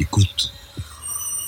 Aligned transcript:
Écoute. 0.00 0.50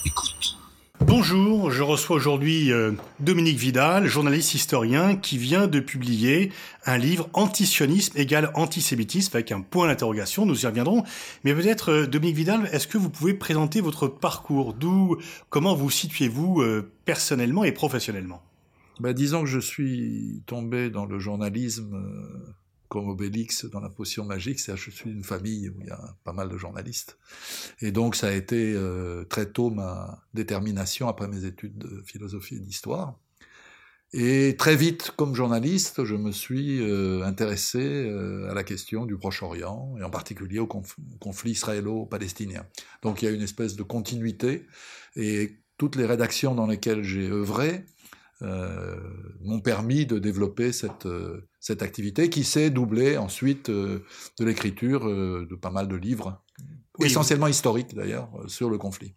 Écoute. 0.04 0.58
Bonjour, 1.00 1.70
je 1.70 1.82
reçois 1.82 2.16
aujourd'hui 2.16 2.70
euh, 2.70 2.92
Dominique 3.18 3.56
Vidal, 3.56 4.06
journaliste 4.06 4.52
historien, 4.52 5.16
qui 5.16 5.38
vient 5.38 5.66
de 5.66 5.80
publier 5.80 6.52
un 6.84 6.98
livre 6.98 7.30
Antisionisme 7.32 8.18
égale 8.18 8.50
antisémitisme 8.54 9.34
avec 9.34 9.52
un 9.52 9.62
point 9.62 9.86
d'interrogation, 9.86 10.44
nous 10.44 10.64
y 10.64 10.66
reviendrons. 10.66 11.02
Mais 11.44 11.54
peut-être, 11.54 11.90
euh, 11.90 12.06
Dominique 12.06 12.36
Vidal, 12.36 12.68
est-ce 12.72 12.86
que 12.86 12.98
vous 12.98 13.08
pouvez 13.08 13.32
présenter 13.32 13.80
votre 13.80 14.06
parcours? 14.06 14.74
D'où, 14.74 15.16
comment 15.48 15.74
vous 15.74 15.88
situez-vous 15.88 16.60
euh, 16.60 16.92
personnellement 17.06 17.64
et 17.64 17.72
professionnellement? 17.72 18.42
Ben, 19.00 19.14
Disons 19.14 19.44
que 19.44 19.48
je 19.48 19.60
suis 19.60 20.42
tombé 20.44 20.90
dans 20.90 21.06
le 21.06 21.18
journalisme 21.18 21.98
comme 22.92 23.08
Obélix 23.08 23.64
dans 23.64 23.80
la 23.80 23.88
potion 23.88 24.26
magique, 24.26 24.60
c'est 24.60 24.76
je 24.76 24.90
suis 24.90 25.08
d'une 25.08 25.24
famille 25.24 25.70
où 25.70 25.80
il 25.80 25.86
y 25.86 25.90
a 25.90 26.14
pas 26.24 26.34
mal 26.34 26.50
de 26.50 26.58
journalistes. 26.58 27.16
Et 27.80 27.90
donc 27.90 28.14
ça 28.14 28.26
a 28.26 28.32
été 28.32 28.74
euh, 28.74 29.24
très 29.24 29.46
tôt 29.46 29.70
ma 29.70 30.22
détermination 30.34 31.08
après 31.08 31.26
mes 31.26 31.46
études 31.46 31.78
de 31.78 32.02
philosophie 32.04 32.56
et 32.56 32.60
d'histoire. 32.60 33.18
Et 34.12 34.56
très 34.58 34.76
vite, 34.76 35.12
comme 35.16 35.34
journaliste, 35.34 36.04
je 36.04 36.14
me 36.16 36.32
suis 36.32 36.82
euh, 36.82 37.24
intéressé 37.24 37.80
euh, 37.80 38.50
à 38.50 38.52
la 38.52 38.62
question 38.62 39.06
du 39.06 39.16
Proche-Orient, 39.16 39.94
et 39.98 40.02
en 40.02 40.10
particulier 40.10 40.58
au 40.58 40.66
conflit 40.66 41.52
israélo-palestinien. 41.52 42.66
Donc 43.00 43.22
il 43.22 43.24
y 43.24 43.28
a 43.28 43.30
une 43.30 43.40
espèce 43.40 43.74
de 43.74 43.84
continuité, 43.84 44.66
et 45.16 45.56
toutes 45.78 45.96
les 45.96 46.04
rédactions 46.04 46.54
dans 46.54 46.66
lesquelles 46.66 47.04
j'ai 47.04 47.30
œuvré 47.30 47.86
euh, 48.42 48.96
m'ont 49.40 49.60
permis 49.60 50.04
de 50.06 50.18
développer 50.18 50.72
cette, 50.72 51.06
euh, 51.06 51.48
cette 51.60 51.82
activité 51.82 52.28
qui 52.28 52.44
s'est 52.44 52.70
doublée 52.70 53.16
ensuite 53.16 53.68
euh, 53.68 54.04
de 54.38 54.44
l'écriture 54.44 55.04
de 55.06 55.54
pas 55.54 55.70
mal 55.70 55.86
de 55.86 55.96
livres, 55.96 56.42
essentiellement 57.00 57.46
historiques 57.46 57.94
d'ailleurs, 57.94 58.30
sur 58.48 58.68
le 58.68 58.78
conflit. 58.78 59.14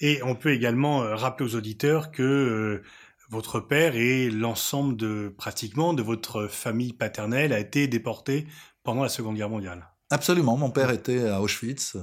Et 0.00 0.22
on 0.22 0.34
peut 0.34 0.52
également 0.52 0.98
rappeler 0.98 1.46
aux 1.46 1.56
auditeurs 1.56 2.12
que 2.12 2.82
votre 3.30 3.60
père 3.60 3.96
et 3.96 4.30
l'ensemble 4.30 4.96
de 4.96 5.32
pratiquement 5.36 5.94
de 5.94 6.02
votre 6.02 6.46
famille 6.46 6.92
paternelle 6.92 7.52
a 7.52 7.58
été 7.58 7.88
déporté 7.88 8.46
pendant 8.84 9.02
la 9.02 9.08
Seconde 9.08 9.36
Guerre 9.36 9.48
mondiale. 9.48 9.91
Absolument, 10.12 10.58
mon 10.58 10.70
père 10.70 10.90
était 10.90 11.26
à 11.28 11.40
Auschwitz 11.40 11.96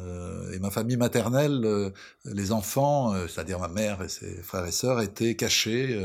et 0.51 0.57
ma 0.57 0.71
famille 0.71 0.97
maternelle, 0.97 1.93
les 2.25 2.51
enfants, 2.51 3.13
c'est-à-dire 3.27 3.59
ma 3.59 3.67
mère 3.67 4.01
et 4.01 4.09
ses 4.09 4.41
frères 4.41 4.65
et 4.65 4.71
sœurs, 4.71 4.99
étaient 5.01 5.35
cachés 5.35 5.95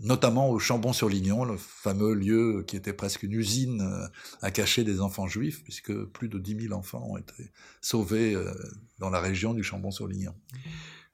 notamment 0.00 0.50
au 0.50 0.58
Chambon-sur-Lignon, 0.58 1.44
le 1.44 1.56
fameux 1.56 2.14
lieu 2.14 2.64
qui 2.66 2.76
était 2.76 2.92
presque 2.92 3.22
une 3.22 3.32
usine 3.32 3.80
euh, 3.80 4.06
à 4.42 4.50
cacher 4.50 4.84
des 4.84 5.00
enfants 5.00 5.26
juifs, 5.26 5.62
puisque 5.62 5.94
plus 6.06 6.28
de 6.28 6.38
10 6.38 6.68
000 6.68 6.74
enfants 6.74 7.06
ont 7.10 7.16
été 7.16 7.52
sauvés 7.80 8.34
euh, 8.34 8.52
dans 8.98 9.10
la 9.10 9.20
région 9.20 9.54
du 9.54 9.62
Chambon-sur-Lignon. 9.62 10.34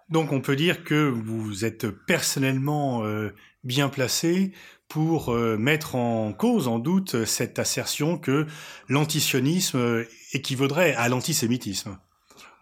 Donc 0.08 0.32
on 0.32 0.40
peut 0.40 0.56
dire 0.56 0.82
que 0.82 1.08
vous 1.08 1.64
êtes 1.64 1.88
personnellement 1.88 3.04
euh, 3.04 3.30
bien 3.64 3.88
placé 3.88 4.52
pour 4.90 5.32
mettre 5.32 5.94
en 5.94 6.34
cause, 6.34 6.68
en 6.68 6.78
doute, 6.78 7.24
cette 7.24 7.58
assertion 7.58 8.18
que 8.18 8.46
l'antisionisme 8.88 10.04
équivaudrait 10.32 10.94
à 10.94 11.08
l'antisémitisme. 11.08 11.96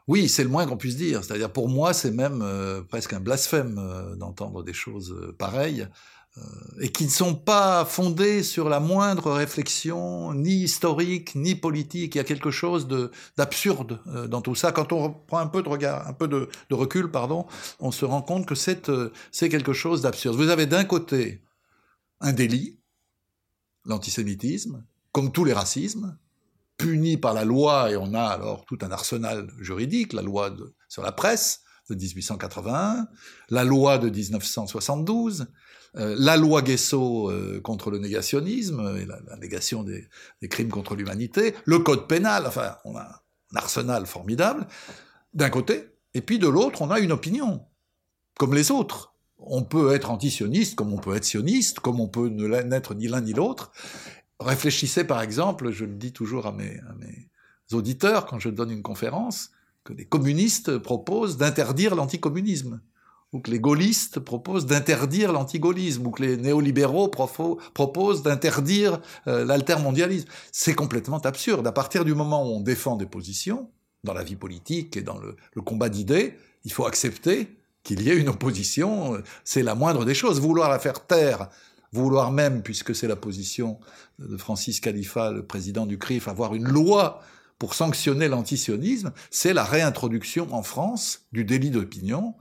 Oui, 0.07 0.29
c'est 0.29 0.45
le 0.45 0.49
moins 0.49 0.67
qu'on 0.67 0.77
puisse 0.77 0.97
dire. 0.97 1.25
C'est-à-dire, 1.25 1.51
pour 1.51 1.69
moi, 1.69 1.93
c'est 1.93 2.12
même 2.12 2.45
presque 2.89 3.15
un 3.15 3.21
blasphème 3.21 3.81
d'entendre 4.17 4.62
des 4.62 4.73
choses 4.75 5.34
pareilles. 5.39 5.89
Euh, 6.39 6.41
et 6.81 6.91
qui 6.91 7.05
ne 7.05 7.11
sont 7.11 7.34
pas 7.34 7.84
fondés 7.84 8.43
sur 8.45 8.69
la 8.69 8.79
moindre 8.79 9.33
réflexion, 9.33 10.33
ni 10.34 10.62
historique, 10.62 11.34
ni 11.34 11.55
politique. 11.56 12.15
Il 12.15 12.19
y 12.19 12.21
a 12.21 12.25
quelque 12.25 12.51
chose 12.51 12.87
d'absurde 13.37 13.99
euh, 14.06 14.29
dans 14.29 14.41
tout 14.41 14.55
ça. 14.55 14.71
Quand 14.71 14.93
on 14.93 15.11
prend 15.11 15.38
un 15.38 15.49
peu 15.49 15.62
de 15.62 15.69
regard, 15.69 16.06
un 16.06 16.12
peu 16.12 16.28
de, 16.28 16.49
recul, 16.71 17.11
pardon, 17.11 17.47
on 17.81 17.91
se 17.91 18.05
rend 18.05 18.22
compte 18.22 18.47
que 18.47 18.55
euh, 18.91 19.11
c'est 19.33 19.49
quelque 19.49 19.72
chose 19.72 20.03
d'absurde. 20.03 20.37
Vous 20.37 20.50
avez 20.50 20.67
d'un 20.67 20.84
côté 20.84 21.41
un 22.21 22.33
délit, 22.33 22.81
l'antisémitisme, 23.84 24.84
comme 25.12 25.33
tous 25.33 25.45
les 25.45 25.53
racismes, 25.53 26.19
puni 26.77 27.17
par 27.17 27.34
la 27.34 27.45
loi, 27.45 27.91
et 27.91 27.97
on 27.97 28.15
a 28.15 28.23
alors 28.23 28.65
tout 28.65 28.79
un 28.83 28.91
arsenal 28.91 29.51
juridique, 29.59 30.12
la 30.12 30.23
loi 30.23 30.55
sur 30.89 31.03
la 31.03 31.12
presse 31.12 31.62
de 31.91 31.95
1881, 31.95 33.09
la 33.51 33.65
loi 33.65 33.99
de 33.99 34.09
1972, 34.09 35.47
euh, 35.97 36.15
la 36.19 36.37
loi 36.37 36.62
Guesso 36.62 37.31
euh, 37.31 37.61
contre 37.61 37.91
le 37.91 37.99
négationnisme 37.99 38.97
et 38.97 39.06
la, 39.06 39.37
négation 39.37 39.83
des, 39.83 40.09
crimes 40.49 40.69
contre 40.69 40.95
l'humanité, 40.95 41.55
le 41.65 41.79
code 41.79 42.06
pénal, 42.06 42.47
enfin, 42.47 42.77
on 42.85 42.97
a 42.97 43.03
un 43.53 43.56
arsenal 43.56 44.06
formidable, 44.06 44.67
d'un 45.35 45.50
côté, 45.50 45.91
et 46.15 46.21
puis 46.21 46.39
de 46.39 46.49
l'autre, 46.49 46.83
on 46.83 46.91
a 46.91 47.00
une 47.00 47.12
opinion, 47.12 47.67
comme 48.39 48.55
les 48.55 48.71
autres. 48.71 49.15
On 49.38 49.62
peut 49.62 49.94
être 49.94 50.10
antisioniste, 50.10 50.75
comme 50.75 50.93
on 50.93 50.99
peut 50.99 51.15
être 51.15 51.25
sioniste, 51.25 51.81
comme 51.81 52.00
on 52.00 52.09
peut 52.09 52.28
n'être 52.28 52.94
ni 52.94 53.09
l'un 53.09 53.21
ni 53.21 53.32
l'autre. 53.32 53.72
Réfléchissez 54.41 55.04
par 55.04 55.22
exemple, 55.22 55.71
je 55.71 55.84
le 55.84 55.94
dis 55.94 56.12
toujours 56.12 56.47
à 56.47 56.53
mes, 56.53 56.81
à 56.88 56.94
mes 56.94 57.28
auditeurs 57.72 58.26
quand 58.26 58.38
je 58.38 58.49
donne 58.49 58.71
une 58.71 58.82
conférence, 58.82 59.50
que 59.84 59.93
les 59.93 60.04
communistes 60.04 60.78
proposent 60.78 61.37
d'interdire 61.37 61.94
l'anticommunisme 61.94 62.81
ou 63.32 63.41
que 63.41 63.50
les 63.50 63.60
gaullistes 63.60 64.21
proposent 64.21 64.66
d'interdire 64.66 65.32
l'antigaullisme, 65.32 66.06
ou 66.06 66.10
que 66.10 66.22
les 66.22 66.37
néolibéraux 66.37 67.09
proposent 67.09 68.22
d'interdire 68.22 69.00
euh, 69.26 69.44
l'altermondialisme. 69.44 70.28
C'est 70.50 70.75
complètement 70.75 71.19
absurde. 71.19 71.66
À 71.66 71.72
partir 71.72 72.05
du 72.05 72.15
moment 72.15 72.43
où 72.43 72.56
on 72.56 72.60
défend 72.60 72.97
des 72.97 73.06
positions, 73.06 73.70
dans 74.05 74.15
la 74.15 74.22
vie 74.22 74.37
politique 74.37 74.97
et 74.97 75.03
dans 75.03 75.19
le, 75.19 75.37
combat 75.62 75.88
d'idées, 75.88 76.38
il 76.65 76.72
faut 76.72 76.87
accepter 76.87 77.57
qu'il 77.88 78.03
y 78.03 78.10
ait 78.10 78.16
une 78.16 78.28
opposition, 78.28 79.22
c'est 79.44 79.62
la 79.62 79.75
moindre 79.75 80.04
des 80.04 80.12
choses. 80.12 80.41
Vouloir 80.41 80.69
la 80.69 80.78
faire 80.78 81.06
taire, 81.06 81.49
vouloir 81.91 82.32
même, 82.32 82.62
puisque 82.62 82.94
c'est 82.94 83.09
la 83.09 83.16
position 83.16 83.81
de 84.19 84.37
Francis 84.37 84.78
Khalifa, 84.81 85.32
le 85.32 85.43
président 85.43 85.87
du 85.87 85.99
CRIF, 85.99 86.28
avoir 86.28 86.54
une 86.54 86.69
loi 86.69 87.22
pour 87.59 87.72
sanctionner 87.75 88.28
l'antisionisme, 88.28 89.10
c'est 89.31 89.54
la 89.54 89.65
réintroduction 89.65 90.49
en 90.53 90.62
France 90.62 91.22
du 91.32 91.44
délit 91.44 91.71
d'opinion, 91.71 92.34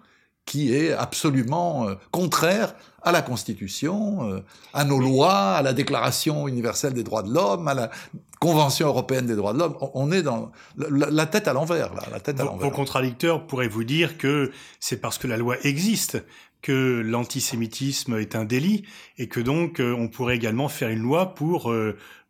qui 0.47 0.73
est 0.73 0.93
absolument 0.93 1.87
euh, 1.87 1.95
contraire 2.09 2.73
à 3.03 3.11
la 3.11 3.21
Constitution, 3.21 4.31
euh, 4.31 4.39
à 4.73 4.85
nos 4.85 4.97
lois, 4.97 5.51
à 5.51 5.61
la 5.61 5.73
Déclaration 5.73 6.47
universelle 6.47 6.93
des 6.93 7.03
droits 7.03 7.21
de 7.21 7.31
l'homme, 7.31 7.67
à 7.67 7.75
la 7.75 7.91
Convention 8.39 8.87
européenne 8.87 9.27
des 9.27 9.35
droits 9.35 9.53
de 9.53 9.59
l'homme. 9.59 9.75
On 9.93 10.11
est 10.11 10.23
dans 10.23 10.51
la, 10.77 11.25
tête 11.25 11.47
à 11.47 11.53
l'envers, 11.53 11.93
là, 11.93 12.03
la 12.11 12.19
tête 12.19 12.39
à 12.39 12.45
l'envers. 12.45 12.69
Vos 12.69 12.75
contradicteurs 12.75 13.45
pourraient 13.45 13.67
vous 13.67 13.83
dire 13.83 14.17
que 14.17 14.51
c'est 14.79 14.97
parce 14.97 15.17
que 15.17 15.27
la 15.27 15.37
loi 15.37 15.57
existe 15.63 16.23
que 16.61 17.01
l'antisémitisme 17.05 18.17
est 18.17 18.35
un 18.35 18.45
délit 18.45 18.83
et 19.17 19.27
que 19.27 19.39
donc 19.39 19.79
euh, 19.79 19.93
on 19.93 20.07
pourrait 20.07 20.35
également 20.35 20.69
faire 20.69 20.89
une 20.89 21.01
loi 21.01 21.35
pour 21.35 21.73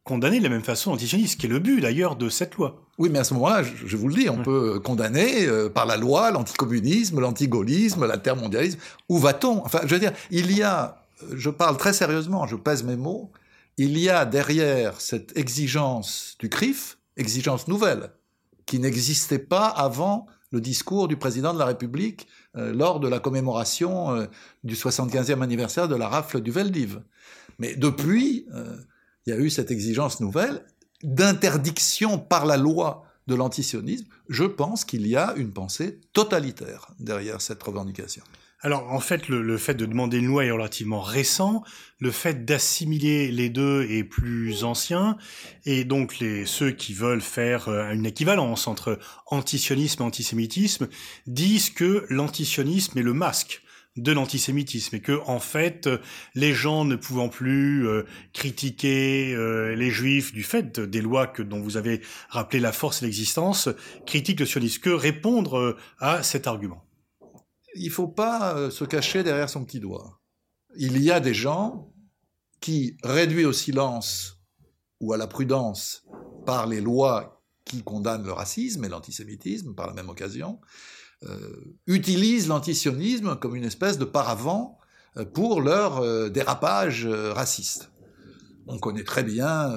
condamner 0.08 0.40
de 0.40 0.44
la 0.44 0.50
même 0.50 0.64
façon 0.64 0.92
l'antisionisme, 0.92 1.38
qui 1.38 1.46
est 1.46 1.50
le 1.50 1.60
but 1.60 1.82
d'ailleurs 1.82 2.16
de 2.16 2.30
cette 2.30 2.56
loi. 2.56 2.82
Oui, 2.98 3.10
mais 3.12 3.20
à 3.20 3.24
ce 3.24 3.36
moment-là, 3.36 3.62
je 3.64 3.98
vous 3.98 4.08
le 4.08 4.16
dis, 4.16 4.30
on 4.30 4.42
peut 4.42 4.80
condamner 4.80 5.46
euh, 5.46 5.70
par 5.70 5.86
la 5.86 5.98
loi 5.98 6.32
l'anticommunisme, 6.32 7.20
l'antigaullisme, 7.20 8.08
l'intermondialisme. 8.08 8.80
Où 9.10 9.20
va-t-on? 9.20 9.64
Enfin, 9.64 9.82
je 9.84 9.94
veux 9.94 10.00
dire, 10.00 10.14
il 10.32 10.52
y 10.52 10.64
a, 10.64 11.06
je 11.36 11.50
parle 11.50 11.78
très 11.78 11.94
sérieusement, 11.94 12.48
je 12.48 12.56
pèse 12.56 12.84
mes 12.84 12.96
mots, 12.96 13.32
il 13.78 14.00
y 14.00 14.10
a 14.10 14.26
derrière 14.26 15.00
cette 15.00 15.38
exigence 15.38 16.36
du 16.40 16.50
CRIF, 16.50 16.98
exigence 17.18 17.68
nouvelle, 17.68 18.10
qui 18.66 18.80
n'existait 18.80 19.40
pas 19.40 19.68
avant 19.68 20.26
le 20.52 20.62
discours 20.62 21.08
du 21.08 21.18
président 21.18 21.54
de 21.54 21.60
la 21.60 21.66
République 21.66 22.28
euh, 22.56 22.74
lors 22.74 23.00
de 23.00 23.10
la 23.10 23.20
commémoration 23.20 24.16
euh, 24.16 24.26
du 24.64 24.76
75e 24.76 25.42
anniversaire 25.44 25.88
de 25.88 25.96
la 25.96 26.08
rafle 26.08 26.42
du 26.42 26.52
Veldiv. 26.52 27.02
Mais 27.60 27.76
depuis, 27.76 28.46
il 29.28 29.32
y 29.32 29.34
a 29.34 29.40
eu 29.40 29.50
cette 29.50 29.72
exigence 29.72 30.22
nouvelle 30.22 30.64
d'interdiction 31.04 32.18
par 32.18 32.46
la 32.46 32.58
loi 32.58 33.04
de 33.28 33.36
l'antisionisme, 33.36 34.08
je 34.30 34.46
pense 34.46 34.86
qu'il 34.86 35.06
y 35.06 35.18
a 35.18 35.34
une 35.36 35.52
pensée 35.52 36.00
totalitaire 36.14 36.92
derrière 36.98 37.42
cette 37.42 37.62
revendication. 37.62 38.24
Alors 38.62 38.92
en 38.92 39.00
fait, 39.00 39.28
le, 39.28 39.58
fait 39.58 39.76
de 39.76 39.86
demander 39.86 40.18
une 40.18 40.28
loi 40.28 40.46
est 40.46 40.52
relativement 40.52 41.02
récent. 41.02 41.62
Le 42.00 42.10
fait 42.10 42.46
d'assimiler 42.46 43.32
les 43.32 43.50
deux 43.50 43.84
est 43.84 44.04
plus 44.04 44.64
ancien. 44.64 45.18
Et 45.66 45.84
donc 45.84 46.18
les, 46.20 46.46
ceux 46.46 46.72
qui 46.72 46.94
veulent 46.94 47.22
faire 47.22 47.68
euh, 47.68 47.92
une 47.92 48.06
équivalence 48.06 48.68
entre 48.68 48.98
antisionisme 49.28 50.02
et 50.02 50.06
antisémitisme 50.06 50.88
disent 51.28 51.70
que 51.70 52.08
l'antisionisme 52.10 52.98
est 52.98 53.04
le 53.04 53.14
masque 53.14 53.62
de 53.98 54.12
l'antisémitisme 54.12 54.96
et 54.96 55.02
que 55.02 55.20
en 55.26 55.40
fait 55.40 55.90
les 56.36 56.54
gens 56.54 56.86
ne 56.86 56.96
pouvant 56.96 57.30
plus 57.30 57.88
euh, 57.88 58.06
critiquer 58.34 59.34
euh, 59.34 59.76
les 59.76 59.90
juifs 59.90 60.34
du 60.34 60.44
fait 60.44 60.80
des 60.80 61.02
lois 61.02 61.28
que 61.28 61.42
dont 61.42 61.60
vous 61.60 61.78
avez 61.78 62.02
rappelé 62.30 62.60
la 62.60 62.72
force 62.72 63.02
et 63.02 63.06
l'existence 63.06 63.70
critiquent 64.06 64.40
le 64.40 64.46
sionisme. 64.46 64.82
Que 64.82 64.90
répondre 64.90 65.58
euh, 65.58 65.78
à 66.00 66.24
cet 66.24 66.48
argument? 66.48 66.84
Il 67.76 67.92
faut 67.92 68.08
pas 68.08 68.72
se 68.72 68.86
cacher 68.86 69.24
derrière 69.24 69.50
son 69.50 69.64
petit 69.64 69.80
doigt. 69.80 70.20
Il 70.78 71.02
y 71.02 71.12
a 71.12 71.20
des 71.20 71.34
gens 71.34 71.94
qui 72.60 72.98
réduits 73.04 73.46
au 73.46 73.54
silence 73.54 74.40
ou 75.00 75.14
à 75.14 75.18
la 75.18 75.28
prudence 75.28 76.04
par 76.46 76.66
les 76.66 76.82
lois 76.82 77.44
qui 77.66 77.84
condamnent 77.84 78.26
le 78.26 78.32
racisme 78.32 78.84
et 78.86 78.90
l'antisémitisme 78.90 79.76
par 79.76 79.88
la 79.88 79.94
même 79.94 80.10
occasion 80.10 80.60
utilisent 81.88 82.48
l'antisionisme 82.48 83.36
comme 83.38 83.56
une 83.56 83.64
espèce 83.64 83.98
de 83.98 84.06
paravent 84.06 84.78
pour 85.34 85.62
leur 85.62 86.30
dérapage 86.30 87.08
raciste. 87.08 87.92
On 88.68 88.78
connaît 88.78 89.04
très 89.04 89.24
bien, 89.24 89.74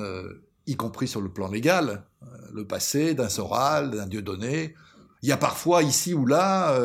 y 0.67 0.77
compris 0.77 1.09
sur 1.09 1.23
le 1.23 1.31
plan 1.31 1.49
légal, 1.49 2.05
le 2.53 2.67
passé 2.67 3.15
d'un 3.15 3.31
Soral, 3.31 3.91
d'un 3.91 4.07
Dieudonné. 4.07 4.75
Il 5.23 5.29
y 5.29 5.33
a 5.33 5.39
parfois 5.39 5.83
ici 5.83 6.13
ou 6.13 6.27
là 6.27 6.79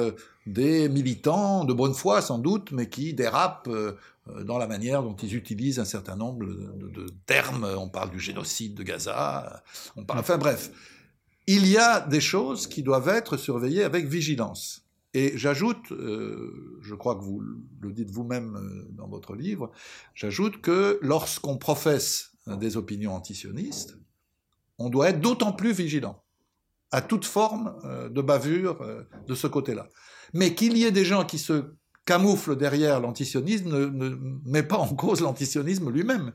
des 0.45 0.89
militants 0.89 1.65
de 1.65 1.73
bonne 1.73 1.93
foi 1.93 2.21
sans 2.21 2.37
doute, 2.37 2.71
mais 2.71 2.87
qui 2.87 3.13
dérapent 3.13 3.67
euh, 3.67 3.97
dans 4.43 4.57
la 4.57 4.67
manière 4.67 5.01
dont 5.01 5.15
ils 5.15 5.35
utilisent 5.35 5.79
un 5.79 5.85
certain 5.85 6.15
nombre 6.15 6.45
de, 6.45 7.07
termes. 7.25 7.67
On 7.77 7.89
parle 7.89 8.11
du 8.11 8.19
génocide 8.19 8.75
de 8.75 8.83
Gaza, 8.83 9.63
on 9.95 10.03
parle, 10.03 10.19
enfin 10.19 10.37
bref. 10.37 10.71
Il 11.47 11.67
y 11.67 11.77
a 11.77 12.01
des 12.01 12.21
choses 12.21 12.67
qui 12.67 12.83
doivent 12.83 13.09
être 13.09 13.37
surveillées 13.37 13.83
avec 13.83 14.07
vigilance. 14.07 14.85
Et 15.13 15.37
j'ajoute, 15.37 15.91
euh, 15.91 16.79
je 16.81 16.95
crois 16.95 17.15
que 17.15 17.23
vous 17.23 17.39
le 17.39 17.93
dites 17.93 18.11
vous-même 18.11 18.55
euh, 18.55 18.87
dans 18.91 19.07
votre 19.07 19.35
livre, 19.35 19.71
j'ajoute 20.13 20.59
que 20.61 20.99
lorsqu'on 21.01 21.57
professe 21.57 22.31
des 22.47 22.77
opinions 22.77 23.15
antisionistes, 23.15 23.97
on 24.77 24.89
doit 24.89 25.09
être 25.09 25.21
d'autant 25.21 25.53
plus 25.53 25.71
vigilant 25.71 26.21
à 26.91 27.01
toute 27.01 27.25
forme 27.25 27.75
de 28.11 28.21
bavure 28.21 28.85
de 29.25 29.33
ce 29.33 29.47
côté-là. 29.47 29.89
Mais 30.33 30.53
qu'il 30.53 30.77
y 30.77 30.83
ait 30.83 30.91
des 30.91 31.05
gens 31.05 31.25
qui 31.25 31.39
se 31.39 31.75
camouflent 32.05 32.55
derrière 32.55 32.99
l'antisionisme 32.99 33.89
ne, 33.89 34.17
met 34.45 34.63
pas 34.63 34.77
en 34.77 34.95
cause 34.95 35.21
l'antisionisme 35.21 35.89
lui-même. 35.89 36.31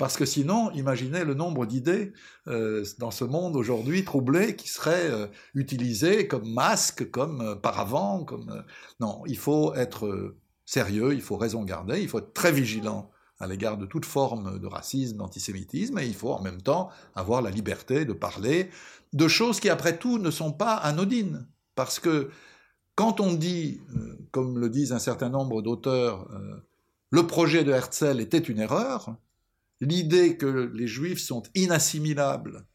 Parce 0.00 0.16
que 0.16 0.24
sinon, 0.24 0.70
imaginez 0.70 1.24
le 1.24 1.34
nombre 1.34 1.66
d'idées 1.66 2.14
euh, 2.48 2.86
dans 2.96 3.10
ce 3.10 3.22
monde 3.22 3.54
aujourd'hui 3.54 4.02
troublé 4.02 4.56
qui 4.56 4.66
seraient 4.66 5.10
euh, 5.10 5.26
utilisées 5.54 6.26
comme 6.26 6.50
masque, 6.50 7.10
comme 7.10 7.42
euh, 7.42 7.54
paravent, 7.54 8.24
comme... 8.24 8.64
non, 8.98 9.22
il 9.26 9.36
faut 9.36 9.74
être 9.74 10.34
sérieux, 10.64 11.12
il 11.12 11.20
faut 11.20 11.36
raison 11.36 11.64
garder, 11.64 12.00
il 12.00 12.08
faut 12.08 12.20
être 12.20 12.32
très 12.32 12.50
vigilant 12.50 13.10
à 13.40 13.46
l'égard 13.46 13.76
de 13.76 13.84
toute 13.84 14.06
forme 14.06 14.58
de 14.58 14.66
racisme, 14.66 15.18
d'antisémitisme, 15.18 15.98
et 15.98 16.06
il 16.06 16.14
faut 16.14 16.32
en 16.32 16.40
même 16.40 16.62
temps 16.62 16.88
avoir 17.14 17.42
la 17.42 17.50
liberté 17.50 18.06
de 18.06 18.14
parler 18.14 18.70
de 19.12 19.28
choses 19.28 19.60
qui, 19.60 19.68
après 19.68 19.98
tout, 19.98 20.16
ne 20.16 20.30
sont 20.30 20.52
pas 20.52 20.76
anodines. 20.76 21.46
Parce 21.74 22.00
que 22.00 22.30
quand 22.94 23.20
on 23.20 23.34
dit, 23.34 23.82
comme 24.30 24.58
le 24.58 24.70
disent 24.70 24.92
un 24.92 24.98
certain 24.98 25.28
nombre 25.28 25.60
d'auteurs, 25.60 26.26
le 27.10 27.26
projet 27.26 27.64
de 27.64 27.72
Herzl 27.72 28.18
était 28.18 28.38
une 28.38 28.60
erreur, 28.60 29.14
l'idée 29.80 30.36
que 30.36 30.70
les 30.74 30.86
juifs 30.86 31.20
sont 31.20 31.42
inassimilables 31.54 32.66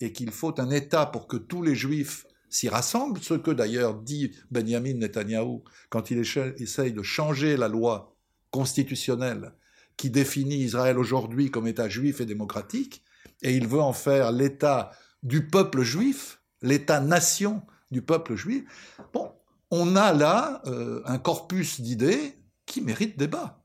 et 0.00 0.12
qu'il 0.12 0.30
faut 0.30 0.58
un 0.60 0.70
État 0.70 1.06
pour 1.06 1.26
que 1.26 1.36
tous 1.36 1.62
les 1.62 1.74
juifs 1.74 2.26
s'y 2.48 2.68
rassemblent, 2.68 3.20
ce 3.20 3.34
que 3.34 3.50
d'ailleurs 3.50 3.94
dit 3.94 4.32
Benjamin 4.50 4.94
Netanyahu 4.94 5.60
quand 5.90 6.10
il 6.10 6.18
essaye 6.18 6.92
de 6.92 7.02
changer 7.02 7.56
la 7.56 7.68
loi 7.68 8.16
constitutionnelle 8.50 9.52
qui 9.96 10.10
définit 10.10 10.56
Israël 10.56 10.98
aujourd'hui 10.98 11.50
comme 11.50 11.66
État 11.66 11.88
juif 11.88 12.20
et 12.20 12.26
démocratique, 12.26 13.02
et 13.42 13.56
il 13.56 13.66
veut 13.66 13.80
en 13.80 13.92
faire 13.92 14.32
l'État 14.32 14.90
du 15.22 15.46
peuple 15.46 15.82
juif, 15.82 16.40
l'État-nation 16.62 17.62
du 17.90 18.02
peuple 18.02 18.34
juif. 18.34 18.64
Bon, 19.12 19.32
on 19.70 19.96
a 19.96 20.12
là 20.12 20.62
euh, 20.66 21.02
un 21.04 21.18
corpus 21.18 21.80
d'idées 21.80 22.38
qui 22.66 22.80
mérite 22.80 23.18
débat. 23.18 23.64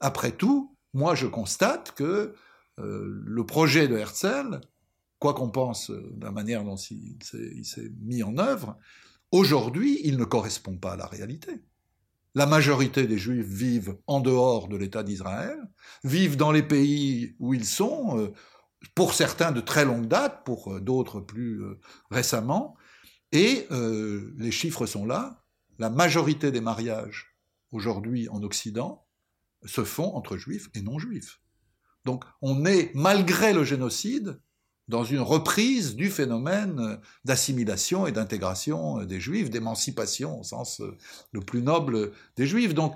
Après 0.00 0.32
tout, 0.32 0.73
moi 0.94 1.14
je 1.14 1.26
constate 1.26 1.92
que 1.92 2.34
euh, 2.78 3.22
le 3.24 3.46
projet 3.46 3.88
de 3.88 3.96
Herzl, 3.96 4.60
quoi 5.18 5.34
qu'on 5.34 5.50
pense 5.50 5.90
de 5.90 6.24
la 6.24 6.30
manière 6.30 6.64
dont 6.64 6.76
il 6.76 7.18
s'est 7.64 7.92
mis 8.00 8.22
en 8.22 8.38
œuvre, 8.38 8.78
aujourd'hui 9.30 10.00
il 10.04 10.16
ne 10.16 10.24
correspond 10.24 10.76
pas 10.76 10.92
à 10.92 10.96
la 10.96 11.06
réalité. 11.06 11.62
La 12.34 12.46
majorité 12.46 13.06
des 13.06 13.18
Juifs 13.18 13.46
vivent 13.46 13.96
en 14.06 14.20
dehors 14.20 14.66
de 14.68 14.76
l'État 14.76 15.02
d'Israël, 15.02 15.58
vivent 16.02 16.36
dans 16.36 16.50
les 16.50 16.64
pays 16.64 17.36
où 17.38 17.54
ils 17.54 17.66
sont, 17.66 18.18
euh, 18.18 18.32
pour 18.94 19.14
certains 19.14 19.52
de 19.52 19.60
très 19.60 19.84
longue 19.84 20.08
date, 20.08 20.44
pour 20.44 20.80
d'autres 20.80 21.20
plus 21.20 21.62
récemment, 22.10 22.76
et 23.34 23.66
euh, 23.72 24.32
les 24.38 24.52
chiffres 24.52 24.86
sont 24.86 25.04
là. 25.04 25.44
La 25.78 25.90
majorité 25.90 26.52
des 26.52 26.60
mariages 26.60 27.36
aujourd'hui 27.72 28.28
en 28.28 28.44
Occident 28.44 29.03
se 29.64 29.84
font 29.84 30.14
entre 30.14 30.36
juifs 30.36 30.68
et 30.74 30.82
non-juifs. 30.82 31.40
Donc 32.04 32.24
on 32.42 32.64
est, 32.64 32.90
malgré 32.94 33.52
le 33.52 33.64
génocide, 33.64 34.38
dans 34.88 35.04
une 35.04 35.20
reprise 35.20 35.96
du 35.96 36.10
phénomène 36.10 36.98
d'assimilation 37.24 38.06
et 38.06 38.12
d'intégration 38.12 39.02
des 39.04 39.18
juifs, 39.18 39.48
d'émancipation 39.48 40.40
au 40.40 40.44
sens 40.44 40.80
euh, 40.80 40.96
le 41.32 41.40
plus 41.40 41.62
noble 41.62 42.12
des 42.36 42.46
juifs. 42.46 42.74
Donc 42.74 42.94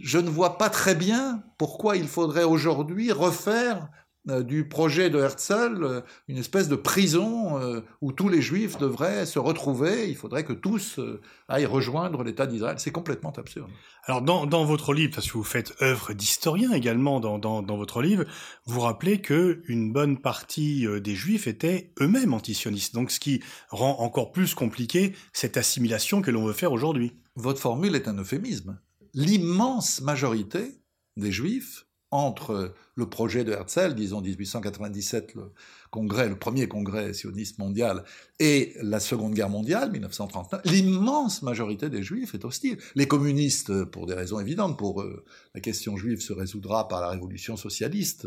je 0.00 0.18
ne 0.18 0.28
vois 0.28 0.58
pas 0.58 0.68
très 0.68 0.94
bien 0.94 1.44
pourquoi 1.56 1.96
il 1.96 2.08
faudrait 2.08 2.44
aujourd'hui 2.44 3.12
refaire 3.12 3.88
du 4.26 4.68
projet 4.68 5.08
de 5.08 5.18
Herzl, 5.18 5.82
euh, 5.82 6.00
une 6.28 6.36
espèce 6.36 6.68
de 6.68 6.76
prison 6.76 7.58
euh, 7.58 7.80
où 8.02 8.12
tous 8.12 8.28
les 8.28 8.42
juifs 8.42 8.76
devraient 8.76 9.24
se 9.24 9.38
retrouver, 9.38 10.08
il 10.08 10.16
faudrait 10.16 10.44
que 10.44 10.52
tous 10.52 11.00
aillent 11.48 11.66
rejoindre 11.66 12.22
l'État 12.22 12.46
d'Israël. 12.46 12.76
C'est 12.78 12.90
complètement 12.90 13.32
absurde. 13.36 13.70
Alors 14.04 14.22
dans, 14.22 14.46
dans, 14.46 14.64
votre 14.64 14.92
livre, 14.92 15.14
parce 15.14 15.28
que 15.28 15.32
vous 15.32 15.44
faites 15.44 15.72
œuvre 15.82 16.12
d'historien 16.12 16.72
également 16.72 17.20
dans, 17.20 17.38
dans, 17.38 17.62
dans, 17.62 17.76
votre 17.76 18.02
livre, 18.02 18.24
vous 18.66 18.80
rappelez 18.80 19.20
que 19.20 19.62
une 19.66 19.92
bonne 19.92 20.18
partie 20.18 20.86
des 21.00 21.14
juifs 21.14 21.46
étaient 21.46 21.92
eux-mêmes 22.00 22.34
antisionistes, 22.34 22.94
donc 22.94 23.10
ce 23.10 23.20
qui 23.20 23.42
rend 23.70 23.98
encore 24.00 24.32
plus 24.32 24.54
compliqué 24.54 25.14
cette 25.32 25.56
assimilation 25.56 26.22
que 26.22 26.30
l'on 26.30 26.44
veut 26.44 26.52
faire 26.52 26.72
aujourd'hui. 26.72 27.12
Votre 27.36 27.60
formule 27.60 27.94
est 27.94 28.08
un 28.08 28.18
euphémisme. 28.18 28.78
L'immense 29.14 30.00
majorité 30.00 30.80
des 31.16 31.32
juifs 31.32 31.87
entre 32.10 32.74
le 32.94 33.08
projet 33.08 33.44
de 33.44 33.52
Herzl, 33.52 33.94
disons 33.94 34.20
1897, 34.20 35.34
le 35.34 35.52
congrès, 35.90 36.28
le 36.28 36.38
premier 36.38 36.66
congrès 36.66 37.12
sioniste 37.12 37.58
mondial, 37.58 38.04
et 38.40 38.74
la 38.82 38.98
Seconde 38.98 39.34
Guerre 39.34 39.50
mondiale, 39.50 39.90
1939, 39.92 40.62
l'immense 40.64 41.42
majorité 41.42 41.90
des 41.90 42.02
Juifs 42.02 42.34
est 42.34 42.44
hostile. 42.44 42.78
Les 42.94 43.06
communistes, 43.06 43.84
pour 43.84 44.06
des 44.06 44.14
raisons 44.14 44.40
évidentes, 44.40 44.78
pour 44.78 45.02
eux, 45.02 45.24
la 45.54 45.60
question 45.60 45.96
juive 45.96 46.20
se 46.20 46.32
résoudra 46.32 46.88
par 46.88 47.00
la 47.00 47.10
révolution 47.10 47.56
socialiste. 47.56 48.26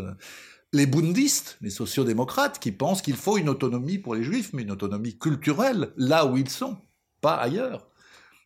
Les 0.74 0.86
bundistes, 0.86 1.58
les 1.62 1.70
sociodémocrates, 1.70 2.60
qui 2.60 2.72
pensent 2.72 3.02
qu'il 3.02 3.18
faut 3.18 3.38
une 3.38 3.50
autonomie 3.50 3.98
pour 3.98 4.16
les 4.16 4.24
Juifs, 4.24 4.54
mais 4.54 4.62
une 4.62 4.72
autonomie 4.72 5.18
culturelle, 5.18 5.92
là 5.98 6.26
où 6.26 6.38
ils 6.38 6.50
sont, 6.50 6.78
pas 7.20 7.36
ailleurs. 7.36 7.90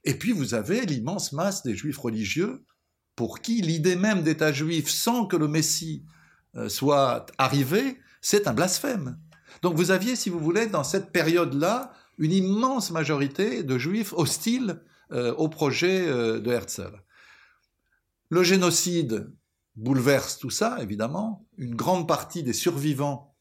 Et 0.06 0.14
puis 0.14 0.32
vous 0.32 0.54
avez 0.54 0.86
l'immense 0.86 1.34
masse 1.34 1.64
des 1.64 1.76
Juifs 1.76 1.98
religieux 1.98 2.64
pour 3.16 3.40
qui 3.42 3.62
l'idée 3.62 3.96
même 3.96 4.24
d'État 4.24 4.52
juif 4.52 4.90
sans 4.90 5.26
que 5.26 5.38
le 5.38 5.48
Messie 5.48 6.04
euh, 6.56 6.70
soit 6.70 7.26
arrivé, 7.38 8.00
c'est 8.22 8.48
un 8.48 8.54
blasphème. 8.54 9.20
Donc 9.62 9.76
vous 9.76 9.92
aviez, 9.92 10.16
si 10.16 10.30
vous 10.30 10.40
voulez, 10.40 10.68
dans 10.68 10.84
cette 10.84 11.12
période-là, 11.12 11.94
une 12.18 12.32
immense 12.32 12.92
majorité 12.92 13.64
de 13.64 13.78
juifs 13.78 14.14
hostiles 14.14 14.82
euh, 15.12 15.34
au 15.36 15.50
projet 15.50 16.08
euh, 16.08 16.40
de 16.40 16.52
Herzl. 16.52 17.02
Le 18.30 18.44
génocide 18.44 19.32
bouleverse 19.76 20.38
tout 20.38 20.50
ça, 20.50 20.82
évidemment. 20.82 21.48
Une 21.58 21.76
grande 21.76 22.08
partie 22.08 22.44
des 22.44 22.54
survivants 22.54 23.36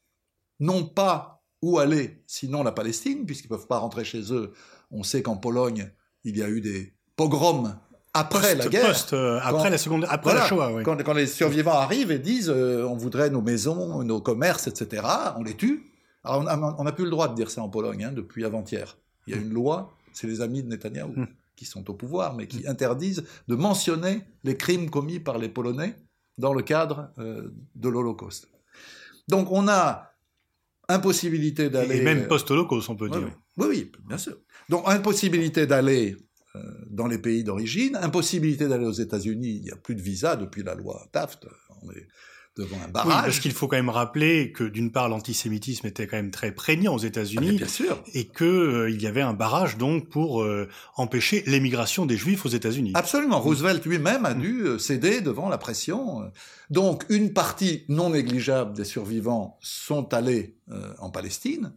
n'ont 0.59 0.85
pas 0.85 1.43
où 1.61 1.79
aller, 1.79 2.23
sinon 2.27 2.63
la 2.63 2.71
Palestine, 2.71 3.25
puisqu'ils 3.25 3.51
ne 3.51 3.57
peuvent 3.57 3.67
pas 3.67 3.79
rentrer 3.79 4.05
chez 4.05 4.33
eux. 4.33 4.53
On 4.91 5.03
sait 5.03 5.23
qu'en 5.23 5.37
Pologne, 5.37 5.91
il 6.23 6.37
y 6.37 6.43
a 6.43 6.49
eu 6.49 6.61
des 6.61 6.93
pogroms 7.15 7.79
après 8.15 8.55
la 8.55 8.67
guerre. 8.67 8.95
Euh, 9.13 9.39
après 9.43 9.69
la 9.69 9.77
seconde, 9.77 10.05
après 10.09 10.33
la 10.33 10.47
Shoah, 10.47 10.73
oui. 10.73 10.83
quand, 10.83 11.13
les 11.13 11.27
survivants 11.27 11.73
arrivent 11.73 12.11
et 12.11 12.19
disent 12.19 12.49
euh, 12.49 12.87
on 12.87 12.95
voudrait 12.95 13.29
nos 13.29 13.41
maisons, 13.41 14.03
nos 14.03 14.21
commerces, 14.21 14.67
etc., 14.67 15.03
on 15.37 15.43
les 15.43 15.55
tue. 15.55 15.91
Alors 16.23 16.41
on 16.79 16.83
n'a 16.83 16.91
plus 16.91 17.03
le 17.03 17.11
droit 17.11 17.27
de 17.27 17.35
dire 17.35 17.51
ça 17.51 17.61
en 17.61 17.69
Pologne 17.69 18.05
hein, 18.05 18.11
depuis 18.11 18.45
avant-hier. 18.45 18.97
Il 19.27 19.35
y 19.35 19.37
a 19.37 19.41
une 19.41 19.53
loi, 19.53 19.93
c'est 20.13 20.27
les 20.27 20.41
amis 20.41 20.63
de 20.63 20.69
Netanyahou 20.69 21.13
hmm. 21.15 21.27
qui 21.55 21.65
sont 21.65 21.89
au 21.89 21.93
pouvoir, 21.93 22.33
mais 22.33 22.47
qui 22.47 22.67
interdisent 22.67 23.23
de 23.47 23.55
mentionner 23.55 24.21
les 24.43 24.55
crimes 24.55 24.89
commis 24.89 25.19
par 25.19 25.37
les 25.37 25.49
Polonais 25.49 25.95
dans 26.37 26.53
le 26.53 26.61
cadre 26.61 27.11
euh, 27.19 27.49
de 27.75 27.89
l'Holocauste. 27.89 28.49
Donc 29.27 29.51
on 29.51 29.67
a 29.67 30.11
impossibilité 30.87 31.69
d'aller. 31.69 31.97
Et 31.97 32.01
même 32.01 32.27
post-Holocauste, 32.27 32.89
on 32.89 32.95
peut 32.95 33.09
dire. 33.09 33.29
Oui, 33.57 33.67
oui, 33.69 33.91
bien 34.07 34.17
sûr. 34.17 34.37
Donc 34.69 34.83
impossibilité 34.87 35.67
d'aller 35.67 36.17
dans 36.89 37.07
les 37.07 37.17
pays 37.17 37.43
d'origine, 37.43 37.97
impossibilité 38.01 38.67
d'aller 38.67 38.85
aux 38.85 38.91
États-Unis, 38.91 39.57
il 39.57 39.61
n'y 39.63 39.71
a 39.71 39.75
plus 39.75 39.95
de 39.95 40.01
visa 40.01 40.35
depuis 40.35 40.63
la 40.63 40.75
loi 40.75 41.07
Taft, 41.11 41.47
on 41.81 41.91
est 41.91 42.07
devant 42.55 42.77
un 42.85 42.87
barrage. 42.87 43.13
Oui, 43.13 43.21
parce 43.25 43.39
qu'il 43.39 43.51
faut 43.51 43.67
quand 43.67 43.75
même 43.75 43.89
rappeler 43.89 44.51
que 44.51 44.63
d'une 44.63 44.91
part 44.91 45.09
l'antisémitisme 45.09 45.87
était 45.87 46.07
quand 46.07 46.15
même 46.17 46.31
très 46.31 46.53
prégnant 46.53 46.95
aux 46.95 46.99
États-Unis, 46.99 47.51
ah, 47.51 47.57
bien 47.57 47.67
sûr, 47.67 48.01
et 48.13 48.27
que 48.27 48.45
euh, 48.45 48.89
il 48.89 49.01
y 49.01 49.07
avait 49.07 49.21
un 49.21 49.33
barrage 49.33 49.77
donc 49.77 50.09
pour 50.09 50.41
euh, 50.41 50.69
empêcher 50.95 51.43
l'émigration 51.47 52.05
des 52.05 52.15
Juifs 52.15 52.45
aux 52.45 52.49
États-Unis. 52.49 52.91
Absolument, 52.93 53.41
Roosevelt 53.41 53.85
lui-même 53.85 54.25
a 54.25 54.33
dû 54.33 54.79
céder 54.79 55.21
devant 55.21 55.49
la 55.49 55.57
pression. 55.57 56.31
Donc 56.69 57.05
une 57.09 57.33
partie 57.33 57.83
non 57.89 58.11
négligeable 58.11 58.73
des 58.73 58.85
survivants 58.85 59.57
sont 59.61 60.13
allés 60.13 60.57
en 60.99 61.09
Palestine 61.09 61.73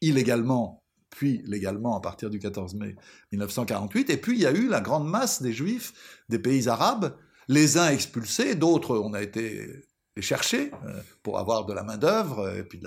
illégalement 0.00 0.83
puis 1.14 1.42
légalement 1.46 1.96
à 1.96 2.00
partir 2.00 2.28
du 2.28 2.38
14 2.38 2.74
mai 2.74 2.96
1948. 3.32 4.10
Et 4.10 4.16
puis 4.16 4.36
il 4.36 4.42
y 4.42 4.46
a 4.46 4.52
eu 4.52 4.68
la 4.68 4.80
grande 4.80 5.08
masse 5.08 5.40
des 5.40 5.52
juifs 5.52 5.94
des 6.28 6.38
pays 6.38 6.68
arabes, 6.68 7.16
les 7.48 7.78
uns 7.78 7.88
expulsés, 7.88 8.54
d'autres 8.54 8.98
on 8.98 9.14
a 9.14 9.22
été 9.22 9.84
les 10.16 10.22
chercher 10.22 10.70
euh, 10.84 11.00
pour 11.22 11.38
avoir 11.38 11.66
de 11.66 11.72
la 11.72 11.82
main-d'œuvre, 11.82 12.56
et 12.56 12.64
puis, 12.64 12.80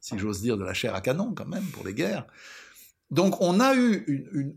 si 0.00 0.18
j'ose 0.18 0.40
dire, 0.40 0.56
de 0.56 0.64
la 0.64 0.74
chair 0.74 0.94
à 0.94 1.00
canon 1.00 1.34
quand 1.34 1.46
même 1.46 1.64
pour 1.66 1.84
les 1.84 1.94
guerres. 1.94 2.26
Donc 3.10 3.40
on 3.40 3.60
a 3.60 3.74
eu 3.74 4.28
une, 4.32 4.56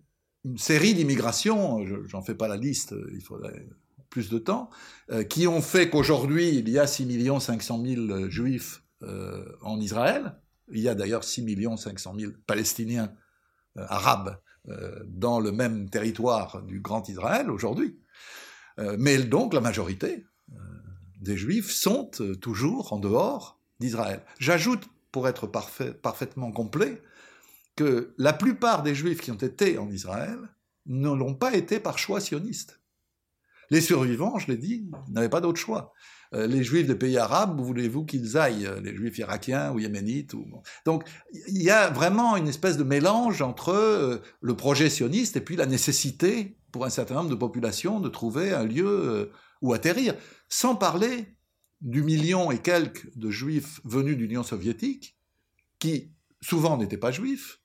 série 0.57 0.93
d'immigrations, 0.93 1.83
j'en 2.05 2.21
fais 2.21 2.35
pas 2.35 2.47
la 2.47 2.55
liste, 2.55 2.93
il 3.13 3.21
faudrait 3.21 3.67
plus 4.11 4.29
de 4.29 4.37
temps, 4.37 4.69
euh, 5.11 5.23
qui 5.23 5.47
ont 5.47 5.61
fait 5.61 5.89
qu'aujourd'hui 5.89 6.49
il 6.49 6.69
y 6.69 6.77
a 6.77 6.85
6 6.85 7.27
500 7.39 7.83
000 7.83 8.29
juifs 8.29 8.83
euh, 9.01 9.43
en 9.61 9.79
Israël. 9.81 10.35
Il 10.69 10.79
y 10.79 10.89
a 10.89 10.95
d'ailleurs 10.95 11.23
6 11.23 11.45
500 11.77 12.15
000 12.17 12.31
Palestiniens 12.47 13.13
arabes 13.75 14.39
dans 15.05 15.39
le 15.39 15.51
même 15.51 15.89
territoire 15.89 16.63
du 16.63 16.79
Grand 16.79 17.07
Israël 17.07 17.51
aujourd'hui. 17.51 17.99
mais 18.97 19.17
donc 19.19 19.53
la 19.53 19.61
majorité, 19.61 20.25
des 21.25 21.35
Juifs 21.35 21.71
sont 21.71 22.11
euh, 22.21 22.35
toujours 22.35 22.93
en 22.93 22.99
dehors 22.99 23.59
d'Israël. 23.79 24.21
J'ajoute, 24.39 24.87
pour 25.11 25.27
être 25.27 25.47
parfaitement 25.47 26.51
complet, 26.51 27.01
que 27.75 28.13
la 28.17 28.31
plupart 28.31 28.83
des 28.83 28.95
Juifs 28.95 29.21
qui 29.21 29.31
ont 29.31 29.35
été 29.35 29.77
en 29.77 29.89
Israël 29.89 30.37
ne 30.85 31.09
l'ont 31.09 31.35
pas 31.35 31.55
été 31.55 31.79
par 31.79 31.97
choix 31.97 32.21
sioniste. 32.21 32.79
Les 33.69 33.81
survivants, 33.81 34.37
je 34.39 34.47
l'ai 34.47 34.57
dit, 34.57 34.89
n'avaient 35.09 35.29
pas 35.29 35.41
d'autre 35.41 35.59
choix. 35.59 35.93
Euh, 36.35 36.47
les 36.47 36.63
Juifs 36.63 36.87
des 36.87 36.95
pays 36.95 37.17
arabes, 37.17 37.59
voulez-vous 37.59 38.05
qu'ils 38.05 38.37
aillent? 38.37 38.69
Les 38.83 38.93
Juifs 38.95 39.17
irakiens 39.17 39.71
ou 39.71 39.79
yéménites 39.79 40.33
ou... 40.33 40.45
Donc, 40.85 41.03
il 41.47 41.63
y 41.63 41.69
a 41.69 41.89
vraiment 41.89 42.35
une 42.35 42.47
espèce 42.47 42.77
de 42.77 42.83
mélange 42.83 43.41
entre 43.41 43.69
euh, 43.69 44.17
le 44.41 44.55
projet 44.55 44.89
sioniste 44.89 45.37
et 45.37 45.41
puis 45.41 45.55
la 45.55 45.65
nécessité 45.65 46.57
pour 46.71 46.85
un 46.85 46.89
certain 46.89 47.15
nombre 47.15 47.29
de 47.29 47.35
populations 47.35 47.99
de 47.99 48.09
trouver 48.09 48.51
un 48.51 48.65
lieu 48.65 49.31
où 49.61 49.73
atterrir. 49.73 50.13
Sans 50.49 50.75
parler 50.75 51.35
du 51.79 52.03
million 52.03 52.51
et 52.51 52.57
quelques 52.57 53.07
de 53.15 53.29
juifs 53.29 53.79
venus 53.85 54.17
de 54.17 54.21
l'Union 54.21 54.43
soviétique, 54.43 55.17
qui 55.79 56.11
souvent 56.41 56.77
n'étaient 56.77 56.97
pas 56.97 57.11
juifs, 57.11 57.61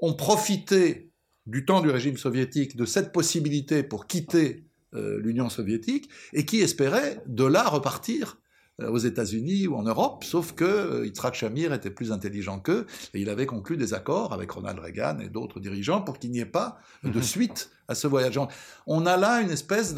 ont 0.00 0.14
profité 0.14 1.12
du 1.46 1.64
temps 1.64 1.80
du 1.80 1.90
régime 1.90 2.16
soviétique 2.16 2.76
de 2.76 2.84
cette 2.84 3.12
possibilité 3.12 3.82
pour 3.82 4.06
quitter 4.06 4.64
euh, 4.64 4.69
l'Union 4.92 5.48
soviétique 5.48 6.10
et 6.32 6.44
qui 6.44 6.60
espéraient 6.60 7.22
de 7.26 7.44
là 7.44 7.68
repartir 7.68 8.40
euh, 8.82 8.90
aux 8.90 8.98
États-Unis 8.98 9.66
ou 9.66 9.74
en 9.76 9.82
Europe, 9.82 10.24
sauf 10.24 10.52
que 10.52 10.64
euh, 10.64 11.06
Yitzhak 11.06 11.34
Shamir 11.34 11.72
était 11.72 11.90
plus 11.90 12.12
intelligent 12.12 12.60
qu'eux 12.60 12.86
et 13.14 13.20
il 13.20 13.28
avait 13.28 13.46
conclu 13.46 13.76
des 13.76 13.94
accords 13.94 14.32
avec 14.32 14.50
Ronald 14.50 14.78
Reagan 14.78 15.18
et 15.20 15.28
d'autres 15.28 15.60
dirigeants 15.60 16.02
pour 16.02 16.18
qu'il 16.18 16.30
n'y 16.30 16.40
ait 16.40 16.46
pas 16.46 16.78
de 17.02 17.10
mhm. 17.10 17.22
suite 17.22 17.70
à 17.88 17.94
ce 17.94 18.06
voyage. 18.06 18.38
On 18.86 19.06
a 19.06 19.16
là 19.16 19.40
une 19.40 19.50
espèce 19.50 19.94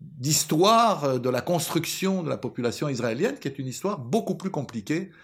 d'histoire 0.00 1.14
de, 1.14 1.18
de 1.18 1.30
la 1.30 1.40
construction 1.40 2.22
de 2.22 2.28
la 2.28 2.36
population 2.36 2.88
israélienne 2.88 3.38
qui 3.38 3.48
est 3.48 3.58
une 3.58 3.66
histoire 3.66 3.98
beaucoup 3.98 4.36
plus 4.36 4.50
compliquée 4.50 5.10
euh, 5.10 5.14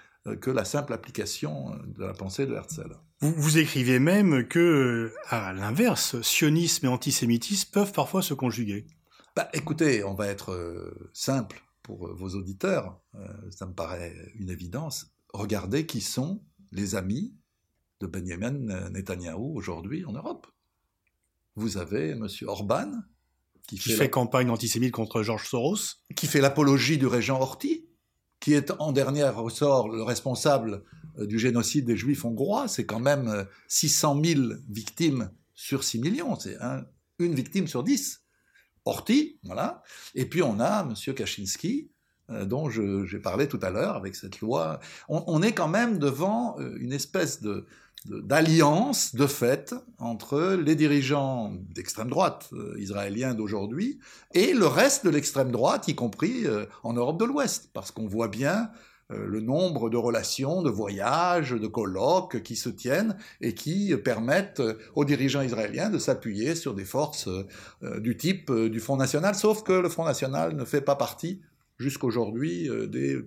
que 0.40 0.50
la 0.50 0.64
simple 0.64 0.92
application 0.92 1.78
de 1.86 2.04
la 2.04 2.14
pensée 2.14 2.46
de 2.46 2.54
Herzl. 2.54 2.96
Vous, 3.20 3.34
vous 3.36 3.58
écrivez 3.58 3.98
même 3.98 4.48
que, 4.48 5.12
à 5.28 5.52
l'inverse, 5.52 6.20
sionisme 6.22 6.86
et 6.86 6.88
antisémitisme 6.88 7.70
peuvent 7.72 7.92
parfois 7.92 8.22
se 8.22 8.34
conjuguer. 8.34 8.86
Bah, 9.36 9.48
écoutez, 9.52 10.04
on 10.04 10.14
va 10.14 10.28
être 10.28 10.94
simple 11.12 11.64
pour 11.84 12.08
euh, 12.08 12.14
vos 12.14 12.30
auditeurs, 12.30 13.00
euh, 13.14 13.28
ça 13.50 13.66
me 13.66 13.72
paraît 13.72 14.12
une 14.34 14.50
évidence, 14.50 15.14
regardez 15.32 15.86
qui 15.86 16.00
sont 16.00 16.42
les 16.72 16.96
amis 16.96 17.36
de 18.00 18.08
Benjamin 18.08 18.90
Netanyahu 18.90 19.54
aujourd'hui 19.54 20.04
en 20.04 20.12
Europe. 20.12 20.48
Vous 21.54 21.78
avez 21.78 22.10
M. 22.10 22.26
Orban, 22.46 22.90
qui, 23.68 23.78
fait, 23.78 24.10
campagne 24.10 24.50
antisémite 24.50 24.92
contre 24.92 25.22
George 25.22 25.48
Soros. 25.48 25.76
Qui 26.16 26.26
fait 26.26 26.40
l'apologie 26.40 26.98
du 26.98 27.06
régent 27.06 27.40
Horthy, 27.40 27.83
qui 28.44 28.52
est 28.52 28.70
en 28.78 28.92
dernier 28.92 29.24
ressort 29.24 29.88
le 29.88 30.02
responsable 30.02 30.82
euh, 31.18 31.24
du 31.24 31.38
génocide 31.38 31.86
des 31.86 31.96
Juifs 31.96 32.26
hongrois. 32.26 32.68
C'est 32.68 32.84
quand 32.84 33.00
même 33.00 33.46
600 33.68 34.20
000 34.22 34.40
victimes 34.68 35.30
sur 35.54 35.82
6 35.82 36.00
millions. 36.00 36.38
C'est 36.38 36.58
une 37.18 37.34
victime 37.34 37.66
sur 37.66 37.82
10. 37.82 38.20
Horty, 38.84 39.40
voilà. 39.44 39.82
Et 40.14 40.26
puis 40.26 40.42
on 40.42 40.60
a 40.60 40.82
M. 40.82 41.14
Kaczynski, 41.14 41.90
euh, 42.28 42.44
dont 42.44 42.68
j'ai 42.68 43.18
parlé 43.18 43.48
tout 43.48 43.60
à 43.62 43.70
l'heure 43.70 43.96
avec 43.96 44.14
cette 44.14 44.42
loi. 44.42 44.78
On, 45.08 45.42
est 45.42 45.52
quand 45.52 45.68
même 45.68 45.98
devant 45.98 46.60
euh, 46.60 46.76
une 46.78 46.92
espèce 46.92 47.40
de 47.40 47.66
d'alliance 48.04 49.14
de 49.14 49.26
fait 49.26 49.74
entre 49.98 50.54
les 50.54 50.74
dirigeants 50.74 51.52
d'extrême 51.74 52.10
droite 52.10 52.50
euh, 52.52 52.74
israéliens 52.78 53.34
d'aujourd'hui 53.34 53.98
et 54.32 54.52
le 54.52 54.66
reste 54.66 55.04
de 55.04 55.10
l'extrême 55.10 55.50
droite, 55.50 55.88
y 55.88 55.94
compris 55.94 56.44
en 56.82 56.92
Europe 56.92 57.18
de 57.18 57.24
l'Ouest, 57.24 57.70
parce 57.72 57.90
qu'on 57.90 58.06
voit 58.06 58.28
bien 58.28 58.70
euh, 59.12 59.26
le 59.26 59.40
nombre 59.40 59.90
de 59.90 59.98
relations, 59.98 60.62
de 60.62 60.70
voyages, 60.70 61.50
de 61.50 61.66
colloques 61.66 62.42
qui 62.42 62.56
se 62.56 62.70
tiennent 62.70 63.18
et 63.42 63.54
qui 63.54 63.94
permettent 63.98 64.62
aux 64.94 65.04
dirigeants 65.04 65.42
israéliens 65.42 65.90
de 65.90 65.98
s'appuyer 65.98 66.54
sur 66.54 66.74
des 66.74 66.86
forces 66.86 67.28
euh, 67.82 68.00
du 68.00 68.16
type 68.16 68.48
euh, 68.50 68.70
du 68.70 68.80
Front 68.80 68.96
National, 68.96 69.34
sauf 69.34 69.62
que 69.62 69.72
le 69.72 69.90
Front 69.90 70.06
National 70.06 70.56
ne 70.56 70.64
fait 70.64 70.80
pas 70.80 70.96
partie 70.96 71.42
jusqu'aujourd'hui 71.76 72.70
des 72.88 73.18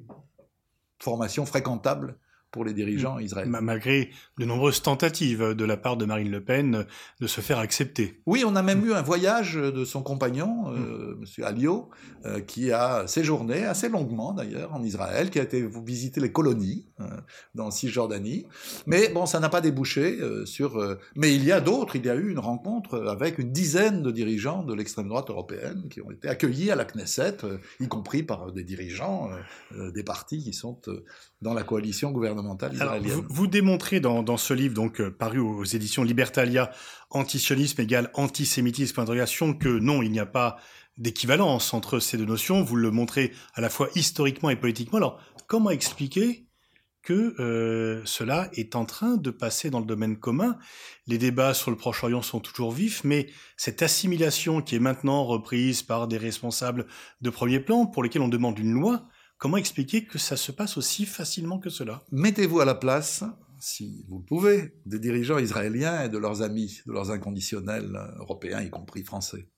formations 1.00 1.46
fréquentables 1.46 2.18
pour 2.58 2.66
les 2.66 2.74
dirigeants 2.74 3.18
mm. 3.18 3.22
israéliens. 3.22 3.62
Malgré 3.62 4.10
de 4.40 4.46
nombreuses 4.46 4.82
tentatives 4.82 5.54
de 5.54 5.64
la 5.64 5.78
part 5.78 5.96
de 5.96 6.06
Marine 6.06 6.32
Le 6.32 6.44
Pen 6.44 6.88
de 7.22 7.28
se 7.28 7.40
faire 7.40 7.60
accepter. 7.60 8.20
Oui, 8.26 8.44
on 8.48 8.56
a 8.56 8.64
même 8.64 8.84
eu 8.84 8.94
un 8.94 9.04
voyage 9.04 9.54
de 9.54 9.86
son 9.86 10.02
compagnon, 10.02 10.74
euh, 10.74 11.16
mm. 11.20 11.26
M. 11.38 11.44
Alio, 11.46 11.90
euh, 12.26 12.42
qui 12.42 12.72
a 12.72 13.06
séjourné 13.06 13.64
assez 13.66 13.90
longuement 13.90 14.34
d'ailleurs 14.34 14.74
en 14.74 14.82
Israël, 14.82 15.30
qui 15.30 15.40
a 15.40 15.44
été 15.44 15.70
visiter 15.86 16.20
les 16.20 16.32
colonies 16.32 16.88
euh, 17.00 17.06
dans 17.54 17.70
Cisjordanie. 17.70 18.48
Mais 18.88 19.10
bon, 19.10 19.28
ça 19.28 19.40
n'a 19.40 19.50
pas 19.50 19.62
débouché 19.62 20.18
sur... 20.46 20.98
mais 21.16 21.36
il 21.36 21.44
y 21.44 21.52
a 21.52 21.62
d'autres, 21.62 21.96
il 21.96 22.06
y 22.06 22.10
a 22.10 22.16
eu 22.16 22.32
une 22.32 22.40
rencontre 22.40 23.06
avec 23.08 23.38
une 23.38 23.52
dizaine 23.52 24.02
de 24.02 24.10
dirigeants 24.10 24.64
de 24.64 24.74
l'extrême 24.74 25.10
droite 25.10 25.30
européenne 25.30 25.88
qui 25.92 26.02
ont 26.02 26.10
été 26.10 26.28
accueillis 26.28 26.72
à 26.72 26.76
la 26.76 26.86
Knesset, 26.86 27.38
y 27.80 27.88
compris 27.88 28.24
par 28.24 28.52
des 28.52 28.64
dirigeants 28.64 29.30
des 29.94 30.04
partis 30.04 30.44
qui 30.44 30.54
sont 30.54 30.82
dans 31.42 31.54
la 31.54 31.64
coalition 31.64 32.12
gouvernementale 32.12 32.47
israélienne. 32.72 33.26
vous, 33.30 33.48
démontrez 33.48 34.00
dans, 34.00 34.38
ce 34.38 34.54
livre, 34.54 34.74
donc 34.74 35.02
euh, 35.02 35.12
paru 35.12 35.40
aux 35.40 35.64
éditions 35.64 36.04
Libertalia, 36.04 36.72
antisionisme 37.10 37.82
égale 37.82 38.12
antisémitisme, 38.14 39.04
que 39.58 39.80
non, 39.80 40.02
il 40.02 40.12
n'y 40.12 40.20
a 40.20 40.26
pas 40.26 40.58
d'équivalence 40.98 41.74
entre 41.74 42.00
ces 42.00 42.18
deux 42.18 42.26
notions. 42.26 42.64
Vous 42.64 42.76
le 42.76 42.92
montrez 42.92 43.34
à 43.54 43.62
la 43.62 43.70
fois 43.70 43.90
historiquement 43.96 44.50
et 44.50 44.56
politiquement. 44.56 44.98
Alors, 44.98 45.20
comment 45.48 45.70
expliquer 45.70 46.48
que 47.04 47.40
euh, 47.40 48.02
cela 48.04 48.50
est 48.54 48.76
en 48.76 48.84
train 48.84 49.16
de 49.16 49.32
passer 49.32 49.70
dans 49.70 49.80
le 49.80 49.86
domaine 49.86 50.18
commun? 50.18 50.58
Les 51.06 51.18
débats 51.18 51.54
sur 51.54 51.72
le 51.72 51.78
Proche-Orient 51.78 52.22
sont 52.22 52.40
toujours 52.40 52.72
vifs, 52.72 53.04
mais 53.04 53.28
cette 53.56 53.82
assimilation 53.82 54.62
qui 54.62 54.76
est 54.76 54.80
maintenant 54.80 55.24
reprise 55.24 55.84
par 55.84 56.08
des 56.08 56.18
responsables 56.18 56.86
de 57.22 57.30
premier 57.30 57.60
plan, 57.60 57.86
pour 57.86 58.04
lesquels 58.04 58.22
on 58.22 58.28
demande 58.28 58.60
une 58.60 58.74
loi, 58.74 59.08
Comment 59.38 59.58
expliquer 59.58 60.06
que 60.06 60.18
ça 60.18 60.36
se 60.36 60.52
passe 60.52 60.78
aussi 60.78 61.06
facilement 61.06 61.60
que 61.60 61.70
cela? 61.70 62.04
Mettez-vous 62.12 62.60
à 62.60 62.66
la 62.66 62.74
place, 62.74 63.24
si 63.60 64.04
vous 64.10 64.20
le 64.20 64.26
pouvez, 64.26 64.74
des 64.86 64.98
dirigeants 65.00 65.38
israéliens 65.38 66.04
et 66.04 66.10
de 66.10 66.18
leurs 66.18 66.42
amis, 66.42 66.82
de 66.88 66.92
leurs 66.92 67.12
inconditionnels 67.12 67.98
européens, 68.18 68.62
y 68.62 68.72
compris 68.72 69.04
français. 69.04 69.50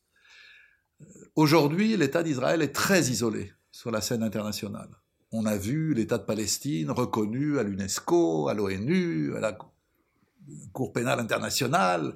Aujourd'hui, 1.35 1.95
l'État 1.95 2.23
d'Israël 2.23 2.61
est 2.61 2.73
très 2.73 3.09
isolé 3.09 3.53
sur 3.71 3.89
la 3.89 4.01
scène 4.01 4.23
internationale. 4.23 4.89
On 5.31 5.45
a 5.45 5.55
vu 5.55 5.93
l'État 5.93 6.17
de 6.17 6.23
Palestine 6.23 6.91
reconnu 6.91 7.57
à 7.57 7.63
l'UNESCO, 7.63 8.49
à 8.49 8.53
l'ONU, 8.53 9.35
à 9.37 9.39
la 9.39 9.57
Cour 10.73 10.91
pénale 10.91 11.19
internationale. 11.19 12.15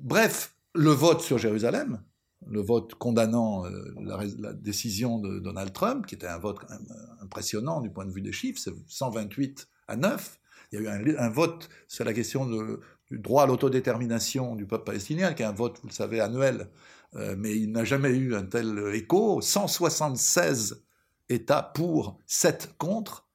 Bref, 0.00 0.56
le 0.74 0.90
vote 0.90 1.20
sur 1.20 1.38
Jérusalem, 1.38 2.02
le 2.46 2.60
vote 2.60 2.94
condamnant 2.94 3.66
euh, 3.66 3.94
la, 4.00 4.52
décision 4.52 5.18
de 5.18 5.38
Donald 5.38 5.72
Trump, 5.72 6.06
qui 6.06 6.14
était 6.14 6.26
un 6.26 6.38
vote 6.38 6.58
euh, 6.70 6.74
impressionnant 7.22 7.80
du 7.80 7.90
point 7.90 8.06
de 8.06 8.12
vue 8.12 8.22
des 8.22 8.32
chiffres, 8.32 8.60
c'est 8.62 8.72
128 8.86 9.68
à 9.88 9.96
9. 9.96 10.40
Il 10.72 10.82
y 10.82 10.86
a 10.86 10.96
eu 10.96 11.16
un, 11.16 11.30
vote 11.30 11.68
sur 11.86 12.04
la 12.04 12.12
question 12.12 12.46
du 12.46 13.18
droit 13.18 13.44
à 13.44 13.46
l'autodétermination 13.46 14.54
du 14.54 14.66
peuple 14.66 14.84
palestinien, 14.84 15.32
qui 15.32 15.42
est 15.42 15.46
un 15.46 15.52
vote, 15.52 15.78
vous 15.82 15.88
le 15.88 15.94
savez, 15.94 16.20
annuel, 16.20 16.68
euh, 17.16 17.34
mais 17.38 17.56
il 17.56 17.72
n'a 17.72 17.84
jamais 17.84 18.10
eu 18.10 18.34
un 18.34 18.44
tel 18.44 18.78
écho. 18.92 19.40
176 19.40 20.84
États 21.30 21.62
pour, 21.62 22.18
7 22.26 22.74
contre. 22.76 23.26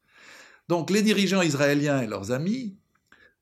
Donc 0.69 0.91
les 0.91 1.01
dirigeants 1.01 1.41
israéliens 1.41 2.01
et 2.01 2.07
leurs 2.07 2.31
amis 2.31 2.77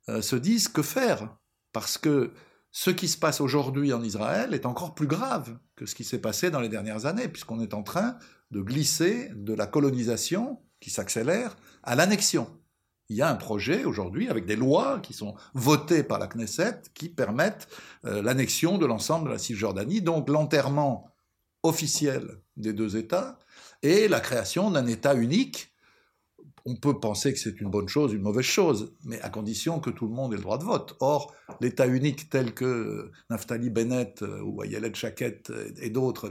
se 0.08 0.36
disent 0.36 0.68
que 0.68 0.82
faire, 0.82 1.38
parce 1.72 1.98
que 1.98 2.34
ce 2.72 2.90
qui 2.90 3.08
se 3.08 3.18
passe 3.18 3.42
aujourd'hui 3.42 3.94
en 3.94 4.02
Israël 4.02 4.54
est 4.54 4.66
encore 4.66 4.96
plus 4.96 5.08
grave 5.08 5.58
que 5.76 5.86
ce 5.86 5.96
qui 5.96 6.04
s'est 6.04 6.22
passé 6.22 6.52
dans 6.52 6.62
les 6.62 6.70
dernières 6.70 7.06
années, 7.06 7.28
puisqu'on 7.28 7.60
est 7.62 7.74
en 7.74 7.84
train 7.84 8.18
de 8.52 8.62
glisser 8.62 9.30
de 9.36 9.54
la 9.54 9.68
colonisation, 9.68 10.60
qui 10.80 10.90
s'accélère, 10.90 11.58
à 11.84 11.96
l'annexion. 11.96 12.48
Il 13.10 13.18
y 13.18 13.22
a 13.22 13.30
un 13.30 13.36
projet 13.36 13.84
aujourd'hui 13.84 14.30
avec 14.30 14.46
des 14.46 14.56
lois 14.56 15.00
qui 15.02 15.14
sont 15.14 15.36
votées 15.54 16.02
par 16.04 16.18
la 16.18 16.28
Knesset 16.28 16.82
qui 16.94 17.10
permettent 17.10 17.68
euh, 18.06 18.22
l'annexion 18.22 18.78
de 18.78 18.86
l'ensemble 18.86 19.28
de 19.28 19.34
la 19.34 19.38
Cisjordanie, 19.38 20.02
donc 20.02 20.30
l'enterrement 20.30 21.10
officiel 21.64 22.40
des 22.56 22.72
deux 22.72 22.96
États 22.96 23.38
et 23.84 24.08
la 24.08 24.22
création 24.22 24.72
d'un 24.72 24.88
État 24.88 25.14
unique 25.14 25.71
on 26.66 26.76
peut 26.76 27.00
penser 27.00 27.34
que 27.34 27.40
c'est 27.40 27.60
une 27.62 27.70
bonne 27.70 27.88
chose, 27.88 28.14
une 28.14 28.22
mauvaise 28.22 28.46
chose, 28.46 28.94
mais 29.04 29.22
à 29.22 29.30
condition 29.30 29.80
que 29.80 29.90
tout 29.90 30.08
le 30.08 30.14
monde 30.14 30.34
ait 30.34 30.38
le 30.38 30.42
droit 30.42 30.58
de 30.58 30.64
vote. 30.64 30.96
Or, 31.00 31.34
l'État 31.60 31.88
unique 31.88 32.30
tel 32.30 32.54
que 32.54 33.12
Naftali 33.30 33.70
Bennett 33.70 34.22
euh, 34.22 34.42
ou 34.42 34.64
Ayelet 34.64 34.94
Chaket 34.94 35.52
et 35.82 35.90
d'autres 35.90 36.30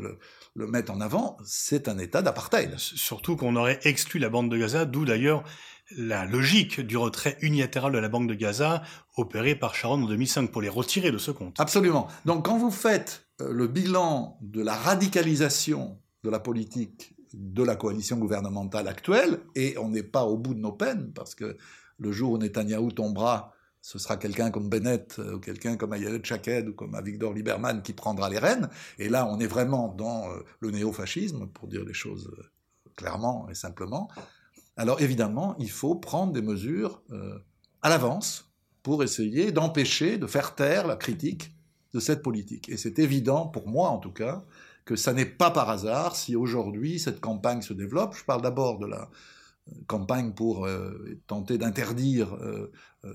le, 0.54 0.66
mettent 0.66 0.90
en 0.90 1.00
avant, 1.00 1.37
c'est 1.44 1.88
un 1.88 1.99
État 1.99 2.22
d'apartheid. 2.22 2.75
Surtout 2.78 3.37
qu'on 3.37 3.56
aurait 3.56 3.80
exclu 3.84 4.20
la 4.20 4.28
bande 4.28 4.50
de 4.50 4.56
Gaza, 4.56 4.84
d'où 4.84 5.04
d'ailleurs 5.04 5.44
la 5.96 6.25
logique 6.25 6.80
du 6.80 6.96
retrait 6.96 7.37
unilatéral 7.40 7.92
de 7.92 7.99
la 7.99 8.08
bande 8.08 8.28
de 8.28 8.34
Gaza 8.34 8.82
opéré 9.16 9.54
par 9.54 9.75
Sharon 9.75 10.02
en 10.02 10.06
2005 10.06 10.50
pour 10.50 10.62
les 10.62 10.68
retirer 10.68 11.10
de 11.10 11.18
ce 11.18 11.30
compte. 11.30 11.58
Absolument. 11.58 12.06
Donc 12.25 12.44
quand 12.44 12.58
vous 12.58 12.70
faites 12.70 13.26
euh, 13.40 13.52
le 13.52 13.66
bilan 13.66 14.38
de 14.40 14.62
la 14.62 14.75
radicalisation 14.75 15.99
de 16.22 16.30
la 16.30 16.38
politique 16.38 17.14
de 17.32 17.62
la 17.62 17.76
coalition 17.76 18.16
gouvernementale 18.18 18.88
actuelle, 18.88 19.40
et 19.54 19.76
on 19.78 19.88
n'est 19.88 20.02
pas 20.02 20.25
au 20.25 20.37
bout 20.37 20.54
de 20.54 20.60
nos 20.60 20.72
peines, 20.72 21.12
parce 21.12 21.34
que 21.34 21.56
le 21.99 22.12
jour 22.12 22.32
où 22.32 22.38
Netanyahou 22.38 22.92
tombera, 22.92 23.52
ce 23.82 23.99
sera 23.99 24.16
quelqu'un 24.16 24.50
comme 24.50 24.68
Bennett, 24.68 25.16
euh, 25.18 25.37
ou 25.37 25.40
quelqu'un 25.40 25.76
comme 25.76 25.94
Ayelet 25.94 26.20
Chaked, 26.22 26.68
ou 26.68 26.75
comme 26.75 26.94
Avigdor 26.94 27.32
Lieberman 27.32 27.82
qui 27.82 27.92
prendra 27.92 28.28
les 28.28 28.38
rênes, 28.38 28.68
et 28.99 29.08
là 29.08 29.26
on 29.26 29.38
est 29.38 29.46
vraiment 29.46 29.88
dans 29.88 30.30
euh, 30.30 30.40
le 30.60 30.70
néofascisme, 30.70 31.46
pour 31.49 31.68
dire 31.68 31.84
les 31.84 31.94
choses 31.94 32.30
euh, 32.38 32.42
clairement 32.96 33.49
et 33.49 33.54
simplement. 33.54 34.08
Alors 34.76 35.00
évidemment, 35.00 35.56
il 35.58 35.70
faut 35.70 35.94
prendre 35.94 36.32
des 36.32 36.42
mesures 36.42 37.02
à 37.82 37.90
l'avance 37.90 38.50
pour 38.82 39.02
essayer 39.02 39.52
d'empêcher, 39.52 40.16
de 40.16 40.26
faire 40.26 40.54
taire 40.54 40.87
la 40.87 40.96
critique 40.96 41.54
de 41.92 42.00
cette 42.00 42.22
politique. 42.22 42.68
Et 42.68 42.76
c'est 42.76 42.99
évident, 42.99 43.46
pour 43.46 43.68
moi 43.68 43.90
en 43.90 43.99
tout 43.99 44.12
cas, 44.12 44.44
que 44.90 44.97
ça 44.97 45.12
n'est 45.12 45.25
pas 45.25 45.52
par 45.52 45.70
hasard 45.70 46.16
si 46.16 46.35
aujourd'hui 46.35 46.99
cette 46.99 47.20
campagne 47.20 47.62
se 47.62 47.73
développe. 47.73 48.16
Je 48.16 48.25
parle 48.25 48.42
d'abord 48.42 48.80
de 48.80 48.87
la 48.87 49.02
euh, 49.68 49.73
campagne 49.87 50.32
pour 50.32 50.66
euh, 50.66 51.16
tenter 51.28 51.59
d'interdire 51.59 52.35
euh, 52.35 52.73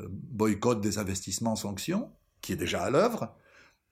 boycott 0.10 0.80
des 0.80 1.00
investissements 1.00 1.58
sanctions, 1.58 2.14
qui 2.40 2.54
est 2.54 2.56
déjà 2.56 2.84
à 2.84 2.90
l'œuvre, 2.90 3.36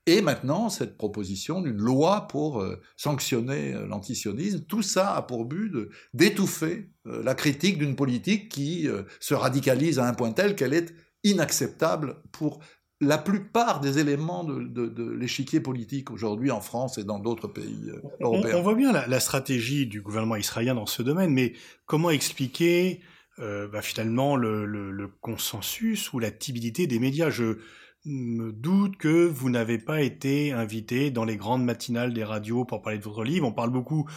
et 0.05 0.21
maintenant 0.21 0.69
cette 0.69 0.97
proposition 0.97 1.59
d'une 1.59 1.75
loi 1.75 2.25
pour 2.29 2.65
sanctionner 2.95 3.73
l'antisionisme. 3.85 4.61
Tout 4.61 4.81
ça 4.81 5.13
a 5.13 5.21
pour 5.21 5.43
but 5.43 5.73
d'étouffer 6.13 6.89
la 7.05 7.35
critique 7.35 7.77
d'une 7.77 7.97
politique 7.97 8.49
qui 8.49 8.87
se 9.19 9.33
radicalise 9.33 9.99
à 9.99 10.07
un 10.07 10.13
point 10.13 10.31
tel 10.31 10.55
qu'elle 10.55 10.73
est 10.73 10.93
inacceptable 11.23 12.21
pour 12.33 12.59
la 13.01 13.17
plupart 13.17 13.79
des 13.79 13.99
éléments 13.99 14.43
de, 14.43 15.11
l'échiquier 15.13 15.59
politique 15.59 16.11
aujourd'hui 16.11 16.51
en 16.51 16.61
France 16.61 16.97
et 16.97 17.03
dans 17.03 17.19
d'autres 17.19 17.47
pays 17.47 17.89
euh, 17.89 18.01
européens. 18.21 18.57
On, 18.57 18.61
voit 18.61 18.75
bien 18.75 18.91
la, 18.91 19.19
stratégie 19.19 19.87
du 19.87 20.01
gouvernement 20.01 20.35
israélien 20.35 20.75
dans 20.75 20.85
ce 20.85 21.01
domaine, 21.03 21.31
mais 21.31 21.53
comment 21.85 22.09
expliquer 22.09 23.01
euh, 23.39 23.67
bah, 23.67 23.81
finalement 23.81 24.35
le, 24.35 25.09
consensus 25.21 26.13
ou 26.13 26.19
la 26.19 26.31
timidité 26.31 26.87
des 26.87 26.99
médias? 26.99 27.29
Je 27.29 27.57
me 28.05 28.51
doute 28.51 28.97
que 28.97 29.25
vous 29.25 29.49
n'avez 29.49 29.77
pas 29.77 30.01
été 30.01 30.51
invité 30.51 31.09
dans 31.09 31.23
les 31.23 31.37
grandes 31.37 31.63
matinales 31.63 32.13
des 32.13 32.23
radios 32.23 32.65
pour 32.65 32.81
parler 32.81 32.99
de 32.99 33.03
votre 33.03 33.23
livre. 33.23 33.47
On 33.47 33.53
parle 33.53 33.71
beaucoup 33.71 34.09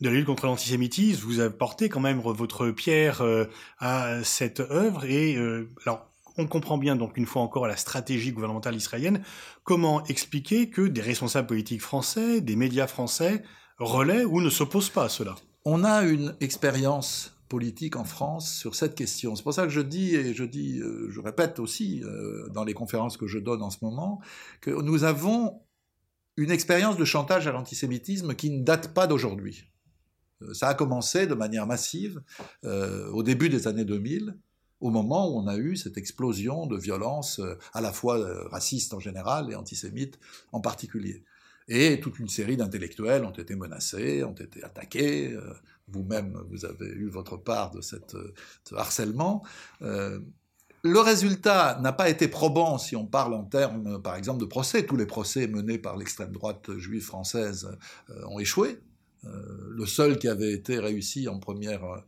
de 0.00 0.08
la 0.08 0.14
lutte 0.14 0.26
contre 0.26 0.46
l'antisémitisme. 0.46 1.22
Vous 1.24 1.40
apportez 1.40 1.88
quand 1.88 2.00
même 2.00 2.18
votre 2.18 2.70
pierre 2.70 3.20
euh, 3.20 3.44
à 3.78 4.24
cette 4.24 4.60
œuvre. 4.60 5.04
Et 5.04 5.36
alors, 5.84 6.10
on 6.36 6.46
comprend 6.46 6.78
bien 6.78 6.96
donc 6.96 7.16
une 7.16 7.26
fois 7.26 7.42
encore 7.42 7.66
la 7.66 7.76
stratégie 7.76 8.32
gouvernementale 8.32 8.74
israélienne. 8.74 9.22
Comment 9.62 10.04
expliquer 10.06 10.70
que 10.70 10.82
des 10.82 11.00
responsables 11.00 11.46
politiques 11.46 11.82
français, 11.82 12.40
des 12.40 12.56
médias 12.56 12.86
français 12.86 13.42
relaient 13.78 14.24
ou 14.24 14.40
ne 14.40 14.50
s'opposent 14.50 14.90
pas 14.90 15.04
à 15.04 15.08
cela? 15.08 15.36
On 15.64 15.84
a 15.84 16.02
une 16.02 16.34
expérience 16.40 17.34
politique 17.48 17.96
en 17.96 18.04
France 18.04 18.52
sur 18.52 18.74
cette 18.74 18.94
question. 18.94 19.36
C'est 19.36 19.42
pour 19.42 19.54
ça 19.54 19.62
que 19.64 19.68
je 19.68 19.80
dis, 19.80 20.14
et 20.14 20.34
je 20.34 20.44
dis, 20.44 20.80
euh, 20.80 21.08
je 21.10 21.20
répète 21.20 21.58
aussi 21.58 22.02
euh, 22.02 22.48
dans 22.48 22.64
les 22.64 22.74
conférences 22.74 23.16
que 23.16 23.26
je 23.26 23.38
donne 23.38 23.62
en 23.62 23.70
ce 23.70 23.78
moment, 23.82 24.20
que 24.60 24.70
nous 24.70 25.04
avons 25.04 25.62
une 26.36 26.50
expérience 26.50 26.96
de 26.96 27.04
chantage 27.04 27.46
à 27.46 27.52
l'antisémitisme 27.52 28.34
qui 28.34 28.50
ne 28.50 28.64
date 28.64 28.92
pas 28.92 29.06
d'aujourd'hui. 29.06 29.70
Euh, 30.42 30.52
ça 30.52 30.68
a 30.68 30.74
commencé 30.74 31.26
de 31.26 31.34
manière 31.34 31.66
massive 31.66 32.22
au 32.64 33.22
début 33.22 33.48
des 33.48 33.68
années 33.68 33.84
2000 33.84 34.36
au 34.84 34.90
moment 34.90 35.30
où 35.30 35.38
on 35.38 35.46
a 35.46 35.56
eu 35.56 35.76
cette 35.76 35.96
explosion 35.96 36.66
de 36.66 36.76
violence 36.76 37.38
euh, 37.38 37.58
à 37.72 37.80
la 37.80 37.90
fois 37.90 38.18
euh, 38.18 38.46
raciste 38.48 38.92
en 38.92 39.00
général 39.00 39.50
et 39.50 39.54
antisémite 39.54 40.18
en 40.52 40.60
particulier. 40.60 41.24
Et 41.68 42.00
toute 42.00 42.18
une 42.18 42.28
série 42.28 42.58
d'intellectuels 42.58 43.24
ont 43.24 43.30
été 43.30 43.56
menacés, 43.56 44.22
ont 44.24 44.34
été 44.34 44.62
attaqués. 44.62 45.32
Euh, 45.32 45.54
vous-même, 45.88 46.38
vous 46.50 46.66
avez 46.66 46.88
eu 46.88 47.08
votre 47.08 47.38
part 47.38 47.70
de 47.70 47.80
cette, 47.80 48.14
ce 48.64 48.74
harcèlement. 48.74 49.42
Le 49.80 51.00
résultat 51.00 51.78
n'a 51.82 51.92
pas 51.92 52.08
été 52.08 52.26
probant 52.28 52.78
si 52.78 52.96
on 52.96 53.06
parle 53.06 53.34
en 53.34 53.44
termes, 53.44 54.00
par 54.02 54.16
exemple, 54.16 54.40
de 54.40 54.46
procès. 54.46 54.86
Tous 54.86 54.96
les 54.96 55.04
procès 55.06 55.46
menés 55.46 55.78
par 55.78 55.96
l'extrême 55.98 56.32
droite 56.32 56.76
juive 56.78 57.04
française 57.04 57.70
ont 58.26 58.38
échoué. 58.38 58.80
Le 59.24 59.84
seul 59.84 60.18
qui 60.18 60.26
avait 60.26 60.52
été 60.52 60.78
réussi 60.78 61.28
en 61.28 61.38
première 61.38 62.02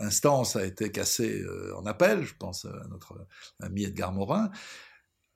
instance 0.00 0.56
a 0.56 0.64
été 0.64 0.90
cassée 0.90 1.42
euh, 1.42 1.76
en 1.76 1.86
appel, 1.86 2.24
je 2.24 2.34
pense 2.38 2.64
à 2.64 2.86
notre 2.88 3.26
ami 3.60 3.84
Edgar 3.84 4.12
Morin. 4.12 4.50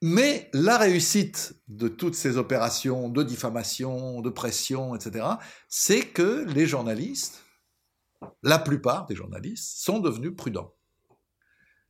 Mais 0.01 0.49
la 0.53 0.79
réussite 0.79 1.55
de 1.67 1.89
toutes 1.89 2.15
ces 2.15 2.37
opérations 2.37 3.09
de 3.09 3.23
diffamation, 3.23 4.21
de 4.21 4.31
pression, 4.31 4.95
etc., 4.95 5.27
c'est 5.69 6.07
que 6.07 6.45
les 6.47 6.67
journalistes, 6.67 7.43
la 8.43 8.59
plupart 8.59 9.07
des 9.07 9.17
journalistes, 9.17 9.79
sont 9.79 9.99
devenus 9.99 10.37
prudents. 10.37 10.73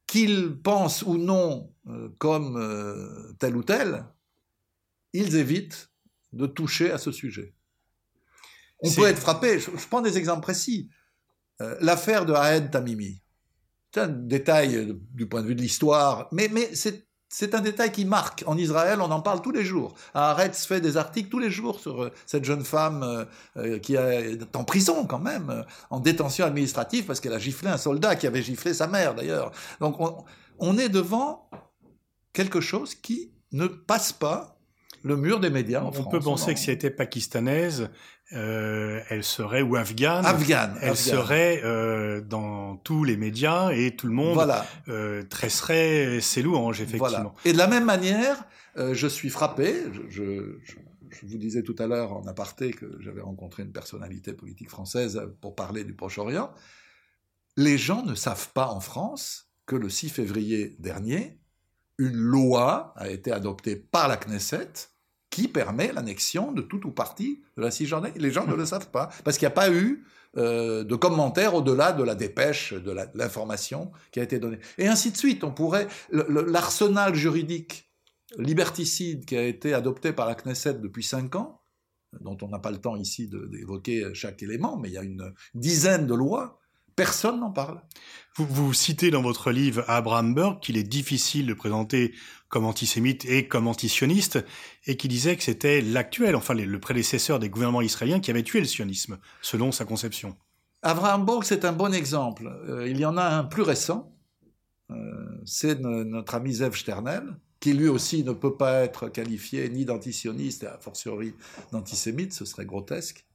Qu'ils 0.06 0.58
pensent 0.58 1.02
ou 1.02 1.18
non 1.18 1.74
euh, 1.88 2.08
comme 2.18 2.56
euh, 2.56 3.34
tel 3.38 3.56
ou 3.56 3.62
tel, 3.62 4.06
ils 5.12 5.36
évitent 5.36 5.90
de 6.32 6.46
toucher 6.46 6.90
à 6.90 6.98
ce 6.98 7.12
sujet. 7.12 7.54
On 8.80 8.90
peut 8.90 9.06
être 9.06 9.18
frappé, 9.18 9.58
je, 9.58 9.70
prends 9.88 10.00
des 10.00 10.16
exemples 10.18 10.42
précis. 10.42 10.88
Euh, 11.60 11.76
l'affaire 11.80 12.24
de 12.24 12.32
Haed 12.32 12.70
Tamimi. 12.70 13.20
C'est 13.92 14.02
un 14.02 14.08
détail 14.08 14.76
euh, 14.76 15.00
du 15.12 15.26
point 15.26 15.42
de 15.42 15.48
vue 15.48 15.56
de 15.56 15.60
l'histoire, 15.60 16.28
mais, 16.30 16.48
mais 16.52 16.70
c'est 16.72 17.54
un 17.54 17.60
détail 17.60 17.90
qui 17.90 18.04
marque. 18.04 18.44
En 18.46 18.56
Israël, 18.56 19.00
on 19.00 19.10
en 19.10 19.20
parle 19.20 19.42
tous 19.42 19.50
les 19.50 19.64
jours. 19.64 19.94
Haaretz 20.14 20.66
fait 20.66 20.80
des 20.80 20.96
articles 20.96 21.28
tous 21.28 21.40
les 21.40 21.50
jours 21.50 21.80
sur 21.80 22.04
euh, 22.04 22.12
cette 22.26 22.44
jeune 22.44 22.64
femme 22.64 23.26
qui 23.82 23.96
est 23.96 24.56
en 24.56 24.62
prison 24.62 25.04
quand 25.04 25.18
même, 25.18 25.64
en 25.90 25.98
détention 25.98 26.44
administrative 26.44 27.06
parce 27.06 27.18
qu'elle 27.18 27.32
a 27.32 27.40
giflé 27.40 27.68
un 27.68 27.76
soldat 27.76 28.14
qui 28.14 28.28
avait 28.28 28.42
giflé 28.42 28.72
sa 28.72 28.86
mère 28.86 29.16
d'ailleurs. 29.16 29.50
Donc 29.80 29.98
on, 30.58 30.78
est 30.78 30.88
devant 30.88 31.50
quelque 32.32 32.60
chose 32.60 32.94
qui 32.94 33.32
ne 33.50 33.66
passe 33.66 34.12
pas 34.12 34.58
le 35.02 35.16
mur 35.16 35.40
des 35.40 35.50
médias 35.50 35.82
en 35.82 35.88
On 35.88 36.04
peut 36.04 36.20
penser 36.20 36.54
que 36.54 36.60
si 36.60 36.70
elle 36.70 36.76
était 36.76 36.90
pakistanaise, 36.90 37.90
euh, 38.34 39.00
elle 39.08 39.24
serait 39.24 39.62
ou 39.62 39.76
afghane, 39.76 40.26
afghane 40.26 40.76
elle 40.82 40.98
serait 40.98 41.62
euh, 41.64 42.20
dans 42.20 42.76
tous 42.76 43.02
les 43.02 43.16
médias 43.16 43.70
et 43.70 43.96
tout 43.96 44.06
le 44.06 44.12
monde 44.12 44.34
voilà. 44.34 44.66
euh, 44.88 45.22
tresserait 45.22 46.20
ses 46.20 46.42
louanges 46.42 46.82
effectivement. 46.82 47.08
Voilà. 47.08 47.32
Et 47.46 47.54
de 47.54 47.58
la 47.58 47.68
même 47.68 47.86
manière, 47.86 48.44
je 48.76 49.06
suis 49.06 49.30
frappé. 49.30 49.74
Je, 49.92 50.02
je, 50.10 50.58
je, 51.08 51.26
vous 51.26 51.38
disais 51.38 51.62
tout 51.62 51.74
à 51.78 51.86
l'heure 51.86 52.12
en 52.12 52.26
aparté 52.26 52.70
que 52.70 52.98
j'avais 53.00 53.22
rencontré 53.22 53.62
une 53.62 53.72
personnalité 53.72 54.34
politique 54.34 54.68
française 54.68 55.22
pour 55.40 55.54
parler 55.54 55.84
du 55.84 55.94
Proche-Orient. 55.94 56.52
Les 57.56 57.78
gens 57.78 58.04
ne 58.04 58.14
savent 58.14 58.50
pas 58.52 58.68
en 58.68 58.80
France 58.80 59.50
que 59.64 59.74
le 59.74 59.88
6 59.88 60.10
février 60.10 60.76
dernier, 60.78 61.40
une 61.96 62.14
loi 62.14 62.92
a 62.96 63.08
été 63.08 63.32
adoptée 63.32 63.74
par 63.76 64.06
la 64.06 64.16
Knesset 64.16 64.90
qui 65.38 65.46
permet 65.46 65.92
l'annexion 65.92 66.50
de 66.50 66.62
tout 66.62 66.84
ou 66.84 66.90
partie 66.90 67.40
de 67.56 67.62
la 67.62 67.70
Cisjordanie. 67.70 68.18
Les 68.18 68.32
gens 68.32 68.44
ne 68.44 68.56
le 68.56 68.66
savent 68.66 68.90
pas, 68.90 69.08
parce 69.22 69.38
qu'il 69.38 69.46
n'y 69.46 69.52
a 69.52 69.54
pas 69.54 69.70
eu 69.70 70.04
euh, 70.36 70.82
de 70.82 70.96
commentaires 70.96 71.54
au-delà 71.54 71.92
de 71.92 72.02
la 72.02 72.16
dépêche, 72.16 72.72
de 72.72 72.92
l'information 73.14 73.92
qui 74.10 74.18
a 74.18 74.24
été 74.24 74.40
donnée. 74.40 74.58
Et 74.78 74.88
ainsi 74.88 75.12
de 75.12 75.16
suite. 75.16 75.44
On 75.44 75.52
pourrait. 75.52 75.86
L'arsenal 76.10 77.14
juridique 77.14 77.88
liberticide 78.36 79.26
qui 79.26 79.36
a 79.36 79.44
été 79.44 79.74
adopté 79.74 80.12
par 80.12 80.26
la 80.26 80.34
Knesset 80.34 80.74
depuis 80.74 81.04
cinq 81.04 81.36
ans, 81.36 81.60
dont 82.20 82.36
on 82.42 82.48
n'a 82.48 82.58
pas 82.58 82.72
le 82.72 82.78
temps 82.78 82.96
ici 82.96 83.28
d'évoquer 83.28 84.12
chaque 84.14 84.42
élément, 84.42 84.76
mais 84.76 84.88
il 84.88 84.94
y 84.94 84.98
a 84.98 85.04
une 85.04 85.32
dizaine 85.54 86.08
de 86.08 86.14
lois 86.14 86.58
Personne 86.98 87.38
n'en 87.38 87.52
parle. 87.52 87.80
Vous, 88.34 88.44
vous, 88.44 88.72
citez 88.74 89.12
dans 89.12 89.22
votre 89.22 89.52
livre 89.52 89.84
Abraham 89.86 90.34
Burke 90.34 90.64
qu'il 90.64 90.76
est 90.76 90.82
difficile 90.82 91.46
de 91.46 91.54
présenter 91.54 92.12
comme 92.48 92.64
antisémite 92.64 93.24
et 93.24 93.46
comme 93.46 93.66
antisioniste, 93.66 94.44
et 94.86 94.96
qui 94.96 95.08
disait 95.08 95.36
que 95.36 95.42
c'était 95.42 95.80
l'actuel, 95.80 96.34
enfin 96.36 96.54
le 96.54 96.80
prédécesseur 96.80 97.38
des 97.38 97.50
gouvernements 97.50 97.82
israéliens 97.82 98.20
qui 98.20 98.30
avait 98.30 98.42
tué 98.42 98.60
le 98.60 98.66
sionisme, 98.66 99.18
selon 99.42 99.72
sa 99.72 99.84
conception. 99.84 100.36
Abraham 100.82 101.24
Burke, 101.24 101.44
c'est 101.44 101.64
un 101.64 101.72
bon 101.72 101.92
exemple. 101.92 102.46
Euh, 102.68 102.88
il 102.88 102.98
y 102.98 103.04
en 103.04 103.16
a 103.16 103.24
un 103.24 103.44
plus 103.44 103.62
récent, 103.62 104.14
euh, 104.90 105.40
c'est 105.44 105.80
notre 105.80 106.34
ami 106.34 106.54
Zev 106.54 106.76
Sternel, 106.76 107.36
qui 107.60 107.72
lui 107.72 107.88
aussi 107.88 108.22
ne 108.24 108.32
peut 108.32 108.56
pas 108.56 108.84
être 108.84 109.08
qualifié 109.08 109.68
ni 109.68 109.84
d'antisioniste 109.84 110.64
a 110.64 110.78
fortiori 110.78 111.34
d'antisémite, 111.72 112.32
ce 112.32 112.44
serait 112.44 112.66
grotesque, 112.66 113.26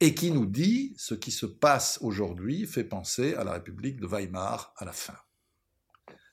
et 0.00 0.14
qui 0.14 0.30
nous 0.30 0.46
dit 0.46 0.94
ce 0.96 1.14
qui 1.14 1.30
se 1.30 1.46
passe 1.46 1.98
aujourd'hui 2.00 2.66
fait 2.66 2.84
penser 2.84 3.34
à 3.34 3.44
la 3.44 3.52
République 3.52 4.00
de 4.00 4.06
Weimar 4.06 4.72
à 4.76 4.84
la 4.84 4.92
fin. 4.92 5.14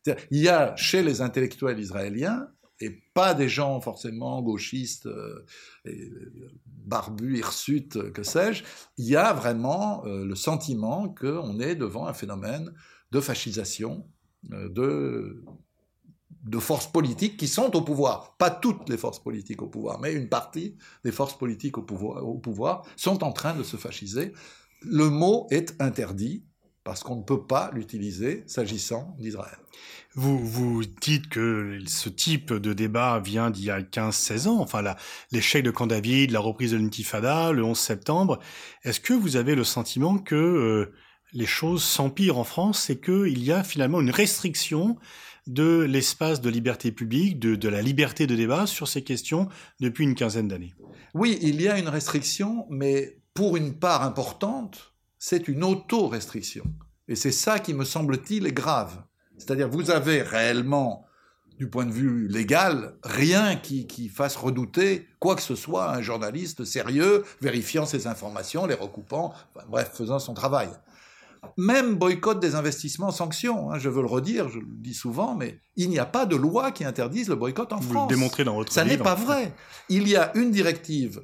Il 0.06 0.40
y 0.40 0.50
a 0.50 0.76
chez 0.76 1.04
les 1.04 1.22
intellectuels 1.22 1.80
israéliens, 1.80 2.48
et 2.82 3.02
pas 3.14 3.34
des 3.34 3.50
gens 3.50 3.80
forcément 3.80 4.42
gauchistes, 4.42 5.06
euh, 5.06 5.46
barbus, 6.66 7.38
hirsutes, 7.38 8.12
que 8.12 8.24
sais-je, 8.24 8.64
il 8.98 9.06
y 9.06 9.16
a 9.16 9.34
vraiment 9.34 10.04
euh, 10.06 10.26
le 10.26 10.36
sentiment 10.36 11.10
qu'on 11.10 11.60
est 11.60 11.76
devant 11.76 12.08
un 12.08 12.14
phénomène 12.14 12.74
de 13.12 13.20
fascisation, 13.20 14.08
euh, 14.52 15.44
de 16.44 16.60
forces 16.60 16.92
politiques 16.92 17.38
qui 17.38 17.48
sont 17.48 17.76
au 17.76 17.82
pouvoir. 17.82 18.36
Pas 18.38 18.50
toutes 18.50 18.90
les 18.90 18.98
forces 18.98 19.20
politiques 19.20 19.62
au 19.62 19.68
pouvoir, 19.68 20.00
mais 20.00 20.14
une 20.14 20.30
partie 20.30 20.76
des 21.04 21.12
forces 21.12 21.38
politiques 21.38 21.78
au 21.78 21.84
pouvoir 21.84 22.84
sont 22.96 23.24
en 23.24 23.32
train 23.32 23.54
de 23.54 23.64
se 23.64 23.78
fasciser. 23.78 24.34
Le 24.82 25.10
mot 25.10 25.46
est 25.52 25.80
interdit 25.80 26.44
parce 26.84 27.04
qu'on 27.04 27.18
ne 27.18 27.24
peut 27.24 27.46
pas 27.46 27.72
l'utiliser 27.74 28.44
s'agissant 28.48 29.16
d'Israël. 29.20 29.58
Vous, 30.14 30.40
vous 30.40 30.84
dites 30.84 31.30
que 31.30 31.80
ce 31.88 32.10
type 32.10 32.54
de 32.54 32.74
débat 32.74 33.20
vient 33.20 33.50
d'il 33.50 33.66
y 33.66 33.72
a 33.72 33.82
15-16 33.82 34.48
ans, 34.48 34.60
enfin 34.60 34.84
l'échec 35.32 35.64
de 35.64 35.72
Camp 35.72 35.88
David, 35.88 36.32
la 36.32 36.40
reprise 36.40 36.72
de 36.72 36.78
l'intifada, 36.78 37.52
le 37.52 37.64
11 37.64 37.78
septembre. 37.78 38.40
Est-ce 38.84 39.00
que 39.00 39.14
vous 39.14 39.38
avez 39.38 39.56
le 39.56 39.64
sentiment 39.64 40.18
que 40.18 40.36
euh, 40.36 40.94
les 41.34 41.46
choses 41.46 41.84
s'empirent 41.84 42.38
en 42.38 42.44
France 42.44 42.90
et 42.90 43.00
qu'il 43.00 43.44
y 43.44 43.52
a 43.52 43.64
finalement 43.64 44.02
une 44.02 44.12
restriction 44.12 44.98
de 45.48 45.80
l'espace 45.80 46.42
de 46.42 46.50
liberté 46.50 46.92
publique, 46.92 47.40
de, 47.40 47.70
la 47.70 47.82
liberté 47.82 48.28
de 48.28 48.36
débat 48.36 48.68
sur 48.68 48.88
ces 48.88 49.04
questions 49.04 49.48
depuis 49.80 50.04
une 50.04 50.16
quinzaine 50.16 50.48
d'années? 50.48 50.74
Oui, 51.14 51.40
il 51.42 51.62
y 51.62 51.68
a 51.68 51.80
une 51.80 51.90
restriction, 51.90 52.66
mais 52.70 53.18
pour 53.34 53.58
une 53.58 53.74
part 53.74 54.04
importante, 54.04 54.91
c'est 55.22 55.48
une 55.48 55.64
auto-restriction. 55.64 56.64
Et 57.08 57.16
c'est 57.16 57.32
ça 57.32 57.60
qui 57.60 57.76
me 57.76 57.86
semble-t-il 57.86 58.48
est 58.48 58.52
grave. 58.52 59.04
C'est-à-dire, 59.38 59.70
vous 59.70 59.92
avez 59.92 60.24
réellement, 60.24 61.06
du 61.60 61.70
point 61.70 61.86
de 61.86 61.92
vue 61.92 62.28
légal, 62.28 62.98
rien 63.04 63.56
qui, 63.56 63.86
qui, 63.86 64.10
fasse 64.10 64.36
redouter 64.36 65.08
quoi 65.20 65.36
que 65.36 65.44
ce 65.44 65.54
soit 65.54 65.86
à 65.86 65.98
un 65.98 66.02
journaliste 66.02 66.66
sérieux, 66.66 67.24
vérifiant 67.40 67.86
ses 67.86 68.08
informations, 68.08 68.66
les 68.66 68.74
recoupant, 68.74 69.32
bref, 69.70 69.92
faisant 69.94 70.18
son 70.18 70.34
travail. 70.34 70.70
Même 71.56 71.98
boycott 71.98 72.40
des 72.40 72.56
investissements, 72.56 73.12
sanctions. 73.12 73.72
Hein, 73.72 73.78
je 73.78 73.90
veux 73.90 74.02
le 74.02 74.08
redire, 74.08 74.50
je 74.50 74.58
le 74.58 74.66
dis 74.68 74.96
souvent, 74.96 75.36
mais 75.36 75.60
il 75.76 75.92
n'y 75.92 76.00
a 76.00 76.06
pas 76.08 76.26
de 76.26 76.36
loi 76.36 76.72
qui 76.72 76.84
interdise 76.84 77.30
le 77.30 77.36
boycott 77.36 77.72
en 77.74 77.80
Vous 77.80 77.94
France. 77.94 78.10
Le 78.10 78.16
démontrez 78.16 78.44
dans 78.44 78.56
votre 78.56 78.74
Ça 78.74 78.86
n'est 78.86 78.98
pas 78.98 79.16
vrai. 79.16 79.54
Il 79.88 80.08
y 80.08 80.16
a 80.16 80.36
une 80.36 80.50
directive 80.50 81.22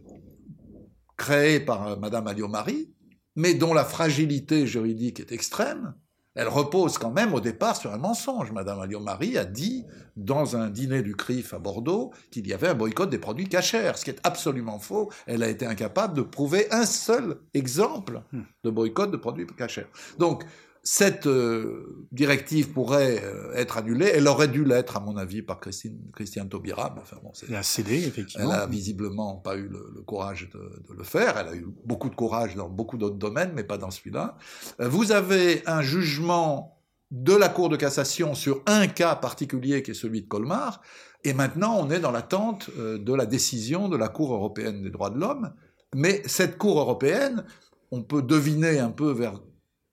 créée 1.18 1.60
par 1.60 1.88
euh, 1.88 1.96
Madame 1.96 2.28
Alliot-Marie, 2.28 2.92
mais 3.38 3.54
dont 3.54 3.74
la 3.74 3.86
fragilité 3.86 4.68
juridique 4.68 5.22
est 5.22 5.32
extrême, 5.32 5.94
elle 6.34 6.48
repose 6.50 6.98
quand 6.98 7.12
même 7.12 7.34
au 7.34 7.40
départ 7.40 7.76
sur 7.76 7.94
un 7.94 7.98
mensonge. 7.98 8.52
Madame 8.52 8.80
Alliot-Marie 8.80 9.38
a 9.38 9.46
dit 9.46 9.86
dans 10.16 10.56
un 10.56 10.70
dîner 10.70 11.02
du 11.02 11.16
CRIF 11.16 11.54
à 11.54 11.60
Bordeaux 11.60 12.12
qu'il 12.32 12.48
y 12.48 12.54
avait 12.54 12.68
un 12.68 12.74
boycott 12.76 13.10
des 13.10 13.18
produits 13.18 13.48
cachers, 13.48 13.94
ce 13.96 14.04
qui 14.04 14.12
est 14.12 14.20
absolument 14.24 14.78
faux. 14.78 15.12
Elle 15.26 15.42
a 15.42 15.50
été 15.50 15.66
incapable 15.66 16.16
de 16.16 16.22
prouver 16.22 16.68
un 16.72 16.86
seul 16.86 17.38
exemple 17.54 18.22
hmm. 18.32 18.42
de 18.64 18.70
boycott 18.70 19.10
de 19.10 19.18
produits 19.18 19.48
cachers. 19.58 19.88
Donc, 20.20 20.44
cette 20.88 21.28
euh, 21.28 22.08
directive 22.14 22.70
pourrait 22.72 23.22
euh, 23.22 23.54
être 23.56 23.78
annulée. 23.78 24.10
Elle 24.14 24.26
aurait 24.26 24.48
dû 24.48 24.64
l'être, 24.64 24.96
à 24.96 25.02
mon 25.02 25.18
avis, 25.18 25.42
par 25.42 25.60
Christine, 25.60 26.00
Christiane 26.14 26.48
Taubira. 26.48 26.96
Enfin, 26.98 27.18
bon, 27.22 27.34
elle 27.46 27.56
a 27.56 27.64
cédé, 27.64 28.08
effectivement. 28.08 28.54
Elle 28.54 28.60
a 28.62 28.68
visiblement 28.68 29.36
pas 29.36 29.58
eu 29.58 29.68
le, 29.68 30.02
courage 30.06 30.50
de, 30.54 30.60
de, 30.60 30.98
le 30.98 31.04
faire. 31.04 31.38
Elle 31.38 31.48
a 31.50 31.56
eu 31.56 31.68
beaucoup 31.84 32.10
de 32.10 32.16
courage 32.16 32.56
dans 32.56 32.70
beaucoup 32.70 32.98
d'autres 32.98 33.18
domaines, 33.18 33.52
mais 33.54 33.66
pas 33.66 33.78
dans 33.78 33.92
celui-là. 33.92 34.38
Euh, 34.80 34.88
vous 34.88 35.12
avez 35.12 35.62
un 35.66 35.82
jugement 35.82 36.80
de 37.12 37.34
la 37.34 37.50
Cour 37.50 37.68
de 37.68 37.76
cassation 37.76 38.34
sur 38.34 38.62
un 38.66 38.88
cas 38.88 39.16
particulier 39.16 39.84
qui 39.84 39.92
est 39.92 39.94
celui 39.94 40.22
de 40.22 40.28
Colmar. 40.28 40.82
Et 41.26 41.34
maintenant, 41.34 41.76
on 41.78 41.90
est 41.90 42.00
dans 42.00 42.12
l'attente 42.12 42.70
de 42.78 43.14
la 43.14 43.26
décision 43.26 43.90
de 43.90 43.98
la 43.98 44.08
Cour 44.08 44.34
européenne 44.34 44.84
des 44.84 44.90
droits 44.90 45.10
de 45.10 45.20
l'homme. 45.20 45.54
Mais 45.94 46.22
cette 46.28 46.58
Cour 46.58 46.80
européenne, 46.80 47.44
on 47.92 48.04
peut 48.04 48.22
deviner 48.22 48.80
un 48.80 48.92
peu 48.92 49.12
vers 49.12 49.34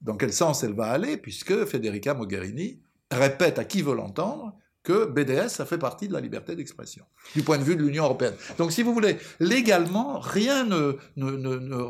dans 0.04 0.16
quel 0.16 0.32
sens 0.32 0.62
elle 0.62 0.74
va 0.74 0.86
aller, 0.86 1.16
puisque 1.16 1.64
Federica 1.64 2.14
Mogherini 2.14 2.80
répète 3.10 3.58
à 3.58 3.64
qui 3.64 3.82
veut 3.82 3.94
l'entendre 3.94 4.54
que 4.82 5.06
BDS, 5.06 5.48
ça 5.48 5.64
fait 5.64 5.78
partie 5.78 6.08
de 6.08 6.12
la 6.12 6.20
liberté 6.20 6.54
d'expression, 6.54 7.04
du 7.34 7.42
point 7.42 7.56
de 7.56 7.64
vue 7.64 7.74
de 7.74 7.82
l'Union 7.82 8.04
européenne. 8.04 8.34
Donc, 8.58 8.70
si 8.70 8.82
vous 8.82 8.92
voulez, 8.92 9.16
légalement, 9.40 10.20
rien 10.20 10.64
ne, 10.64 10.94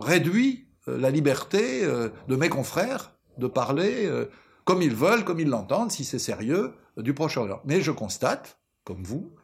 réduit 0.00 0.68
euh, 0.87 0.96
la 0.96 1.11
liberté 1.11 1.85
euh, 1.85 2.09
de 2.29 2.37
mes 2.37 2.48
confrères 2.48 3.16
de 3.37 3.48
parler 3.48 4.07
euh, 4.07 4.27
comme 4.64 4.81
ils 4.81 4.94
veulent, 4.94 5.24
comme 5.24 5.40
ils 5.40 5.48
l'entendent, 5.48 5.90
si 5.90 6.05
c'est 6.05 6.20
sérieux, 6.20 6.72
du 6.96 7.14
Proche-Orient. 7.14 7.61
Mais 7.64 7.81
je 7.81 7.90
constate, 7.90 8.61
comme 8.85 9.03
vous, 9.03 9.35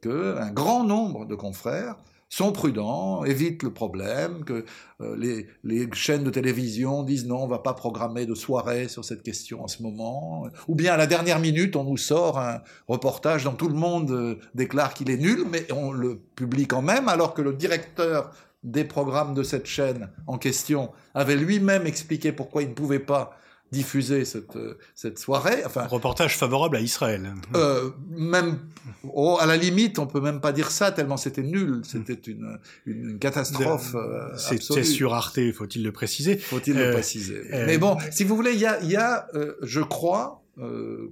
qu'un 0.00 0.50
grand 0.52 0.84
nombre 0.84 1.26
de 1.26 1.34
confrères 1.34 1.96
sont 2.32 2.50
prudents, 2.50 3.24
évitent 3.24 3.62
le 3.62 3.74
problème, 3.74 4.42
que 4.44 4.64
euh, 5.02 5.44
les, 5.64 5.88
chaînes 5.92 6.24
de 6.24 6.30
télévision 6.30 7.02
disent 7.02 7.26
non, 7.26 7.42
on 7.42 7.46
va 7.46 7.58
pas 7.58 7.74
programmer 7.74 8.24
de 8.24 8.34
soirée 8.34 8.88
sur 8.88 9.04
cette 9.04 9.22
question 9.22 9.62
en 9.62 9.68
ce 9.68 9.82
moment, 9.82 10.46
ou 10.66 10.74
bien 10.74 10.94
à 10.94 10.96
la 10.96 11.06
dernière 11.06 11.40
minute, 11.40 11.76
on 11.76 11.84
nous 11.84 11.98
sort 11.98 12.38
un 12.38 12.62
reportage 12.88 13.44
dont 13.44 13.52
tout 13.52 13.68
le 13.68 13.74
monde 13.74 14.10
euh, 14.12 14.36
déclare 14.54 14.94
qu'il 14.94 15.10
est 15.10 15.18
nul, 15.18 15.44
mais 15.50 15.70
on 15.72 15.92
le 15.92 16.22
publie 16.34 16.66
quand 16.66 16.80
même, 16.80 17.06
alors 17.10 17.34
que 17.34 17.42
le 17.42 17.52
directeur 17.52 18.30
des 18.62 18.84
programmes 18.84 19.34
de 19.34 19.42
cette 19.42 19.66
chaîne 19.66 20.08
en 20.26 20.38
question 20.38 20.90
avait 21.12 21.36
lui-même 21.36 21.86
expliqué 21.86 22.32
pourquoi 22.32 22.62
il 22.62 22.70
ne 22.70 22.74
pouvait 22.74 22.98
pas 22.98 23.36
diffuser 23.72 24.24
cette, 24.24 24.54
euh, 24.56 24.78
cette 24.94 25.18
soirée. 25.18 25.64
Enfin, 25.64 25.86
reportage 25.86 26.36
favorable 26.36 26.76
à 26.76 26.80
Israël. 26.80 27.34
Euh, 27.56 27.90
même, 28.10 28.58
oh, 29.02 29.38
à 29.40 29.46
la 29.46 29.56
limite, 29.56 29.98
on 29.98 30.06
peut 30.06 30.20
même 30.20 30.40
pas 30.40 30.52
dire 30.52 30.70
ça 30.70 30.92
tellement 30.92 31.16
c'était 31.16 31.42
nul. 31.42 31.80
C'était 31.84 32.20
une, 32.30 32.58
une, 32.86 33.18
catastrophe. 33.18 33.94
Euh, 33.94 34.28
c'est 34.36 34.84
sur 34.84 35.14
Arte, 35.14 35.40
faut-il 35.52 35.82
le 35.82 35.90
préciser. 35.90 36.36
Faut-il 36.36 36.76
le 36.76 36.92
préciser. 36.92 37.42
Mais 37.50 37.78
bon, 37.78 37.96
si 38.10 38.24
vous 38.24 38.36
voulez, 38.36 38.52
il 38.52 38.60
y 38.60 38.66
a, 38.66 38.80
y 38.84 38.96
a 38.96 39.26
je 39.62 39.80
crois, 39.80 40.44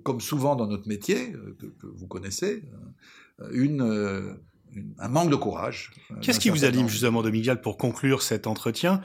comme 0.04 0.20
souvent 0.20 0.54
dans 0.54 0.66
notre 0.66 0.86
métier 0.86 1.32
que, 1.58 1.66
que 1.66 1.86
vous 1.86 2.06
connaissez, 2.06 2.62
une 3.52 4.36
un 4.98 5.08
manque 5.08 5.30
de 5.30 5.36
courage. 5.36 5.90
Qu'est-ce 6.22 6.40
qui 6.40 6.50
vous 6.50 6.64
anime 6.64 6.88
justement, 6.88 7.22
de 7.22 7.30
Miguel, 7.30 7.60
pour 7.60 7.76
conclure 7.76 8.22
cet 8.22 8.46
entretien? 8.46 9.00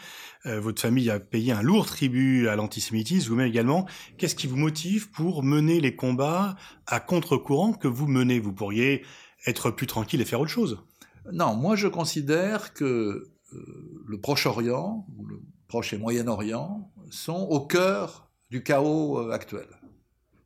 Euh, 0.45 0.59
Votre 0.59 0.81
famille 0.81 1.09
a 1.09 1.19
payé 1.19 1.51
un 1.51 1.61
lourd 1.61 1.85
tribut 1.85 2.47
à 2.47 2.55
l'antisémitisme, 2.55 3.29
vous-même 3.29 3.47
également. 3.47 3.87
Qu'est-ce 4.17 4.35
qui 4.35 4.47
vous 4.47 4.57
motive 4.57 5.09
pour 5.11 5.43
mener 5.43 5.79
les 5.79 5.95
combats 5.95 6.55
à 6.87 6.99
contre-courant 6.99 7.73
que 7.73 7.87
vous 7.87 8.07
menez? 8.07 8.39
Vous 8.39 8.53
pourriez 8.53 9.03
être 9.47 9.71
plus 9.71 9.87
tranquille 9.87 10.21
et 10.21 10.25
faire 10.25 10.39
autre 10.39 10.51
chose. 10.51 10.83
Non, 11.31 11.55
moi 11.55 11.75
je 11.75 11.87
considère 11.87 12.73
que 12.73 12.85
euh, 13.53 14.03
le 14.05 14.19
Proche-Orient, 14.19 15.07
ou 15.17 15.25
le 15.25 15.41
Proche 15.67 15.93
et 15.93 15.97
Moyen-Orient, 15.97 16.91
sont 17.09 17.47
au 17.49 17.61
cœur 17.61 18.29
du 18.51 18.61
chaos 18.61 19.19
euh, 19.19 19.31
actuel 19.31 19.67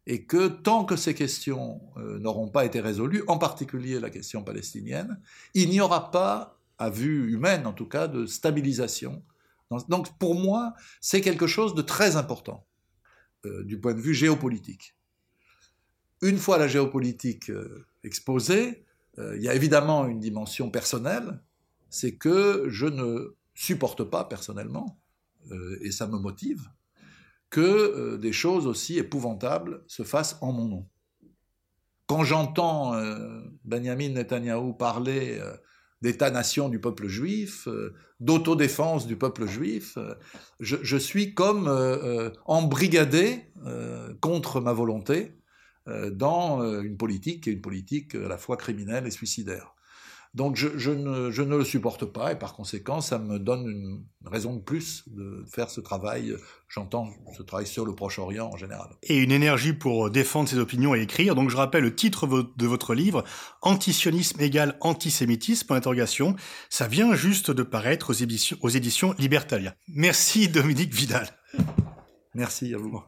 et 0.10 0.24
que 0.24 0.48
tant 0.48 0.86
que 0.86 0.96
ces 0.96 1.14
questions 1.14 1.80
euh, 1.98 2.18
n'auront 2.18 2.50
pas 2.50 2.66
été 2.66 2.80
résolues, 2.82 3.24
en 3.28 3.38
particulier 3.38 4.00
la 4.00 4.10
question 4.10 4.44
palestinienne, 4.44 5.22
il 5.54 5.70
n'y 5.70 5.82
aura 5.82 6.10
pas, 6.10 6.60
à 6.80 6.90
vue 6.90 7.32
humaine 7.32 7.68
en 7.68 7.74
tout 7.74 7.88
cas, 7.88 8.08
de 8.08 8.26
stabilisation. 8.26 9.24
Donc 9.88 10.18
pour 10.18 10.34
moi, 10.34 10.74
c'est 11.00 11.22
quelque 11.22 11.46
chose 11.46 11.76
de 11.76 11.84
très 11.84 12.16
important 12.16 12.66
euh, 13.46 13.64
du 13.64 13.80
point 13.80 13.94
de 13.94 14.02
vue 14.02 14.16
géopolitique. 14.16 14.96
Une 16.24 16.40
fois 16.40 16.58
la 16.58 16.68
géopolitique 16.68 17.52
euh, 17.52 17.86
exposée, 18.04 18.84
il 19.36 19.42
y 19.42 19.50
a 19.50 19.54
évidemment 19.54 20.08
une 20.08 20.22
dimension 20.22 20.72
personnelle, 20.72 21.42
c'est 21.90 22.16
que 22.16 22.68
je 22.70 22.86
ne 22.86 23.36
supporte 23.54 24.06
pas 24.06 24.24
personnellement, 24.24 24.98
et 25.82 25.92
ça 25.92 26.08
me 26.08 26.18
motive, 26.18 26.70
que 27.50 27.62
euh, 27.62 28.18
des 28.18 28.32
choses 28.32 28.68
aussi 28.68 28.98
épouvantables 28.98 29.84
se 29.88 30.04
fassent 30.04 30.38
en 30.42 30.52
mon 30.52 30.66
nom. 30.66 30.88
Quand 32.08 32.24
j'entends 32.24 32.96
euh, 32.96 33.42
Benjamin 33.64 34.10
Netanyahu 34.10 34.76
parler 34.78 35.40
euh, 35.40 35.56
d'État-nation 36.02 36.70
du 36.70 36.80
peuple 36.80 37.08
juif, 37.08 37.68
d'autodéfense 38.20 39.06
du 39.06 39.18
peuple 39.18 39.46
juif, 39.46 39.98
je, 40.62 40.78
je, 40.82 40.98
suis 40.98 41.34
comme 41.34 41.68
embrigadé 42.46 43.52
contre 44.22 44.62
ma 44.62 44.72
volonté 44.72 45.38
dans 45.86 46.64
une 46.82 46.96
politique 46.96 47.44
qui 47.44 47.50
est 47.50 47.54
une 47.54 47.62
politique 47.62 48.16
à 48.16 48.30
la 48.30 48.38
fois 48.38 48.56
criminelle 48.56 49.08
et 49.08 49.12
suicidaire. 49.12 49.76
Donc 50.36 50.56
je, 50.56 50.78
je, 50.78 50.92
ne, 50.92 51.32
je, 51.32 51.42
ne, 51.42 51.58
le 51.58 51.64
supporte 51.64 52.06
pas 52.06 52.32
et 52.32 52.36
par 52.38 52.54
conséquent, 52.54 53.02
ça 53.02 53.18
me 53.18 53.40
donne 53.40 53.68
une 53.68 54.06
raison 54.30 54.56
de 54.56 54.62
plus 54.62 55.04
de 55.08 55.44
faire 55.52 55.70
ce 55.72 55.82
travail. 55.82 56.36
J'entends 56.68 57.10
ce 57.36 57.42
travail 57.42 57.66
sur 57.66 57.84
le 57.84 57.96
Proche-Orient 57.96 58.48
en 58.54 58.58
général. 58.58 58.90
Et 59.04 59.18
une 59.18 59.32
énergie 59.32 59.74
pour 59.74 60.12
défendre 60.12 60.48
ses 60.48 60.60
opinions 60.60 60.94
et 60.94 61.02
écrire. 61.02 61.34
Donc 61.34 61.50
je 61.50 61.58
rappelle 61.58 61.84
le 61.84 61.96
titre 61.96 62.28
de 62.28 62.68
votre 62.68 62.94
livre, 62.94 63.24
Antisionisme 63.62 64.40
égale 64.40 64.78
antisémitisme, 64.82 65.74
interrogation. 65.74 66.36
Ça 66.70 66.88
vient 66.88 67.16
juste 67.16 67.50
de 67.50 67.64
paraître 67.64 68.12
aux 68.12 68.14
éditions, 68.14 68.58
aux 68.62 68.70
éditions 68.70 69.16
Libertalia. 69.18 69.76
Merci 69.88 70.48
Dominique 70.48 70.94
Vidal. 70.94 71.28
Merci 72.36 72.74
à 72.76 72.78
vous. 72.78 73.02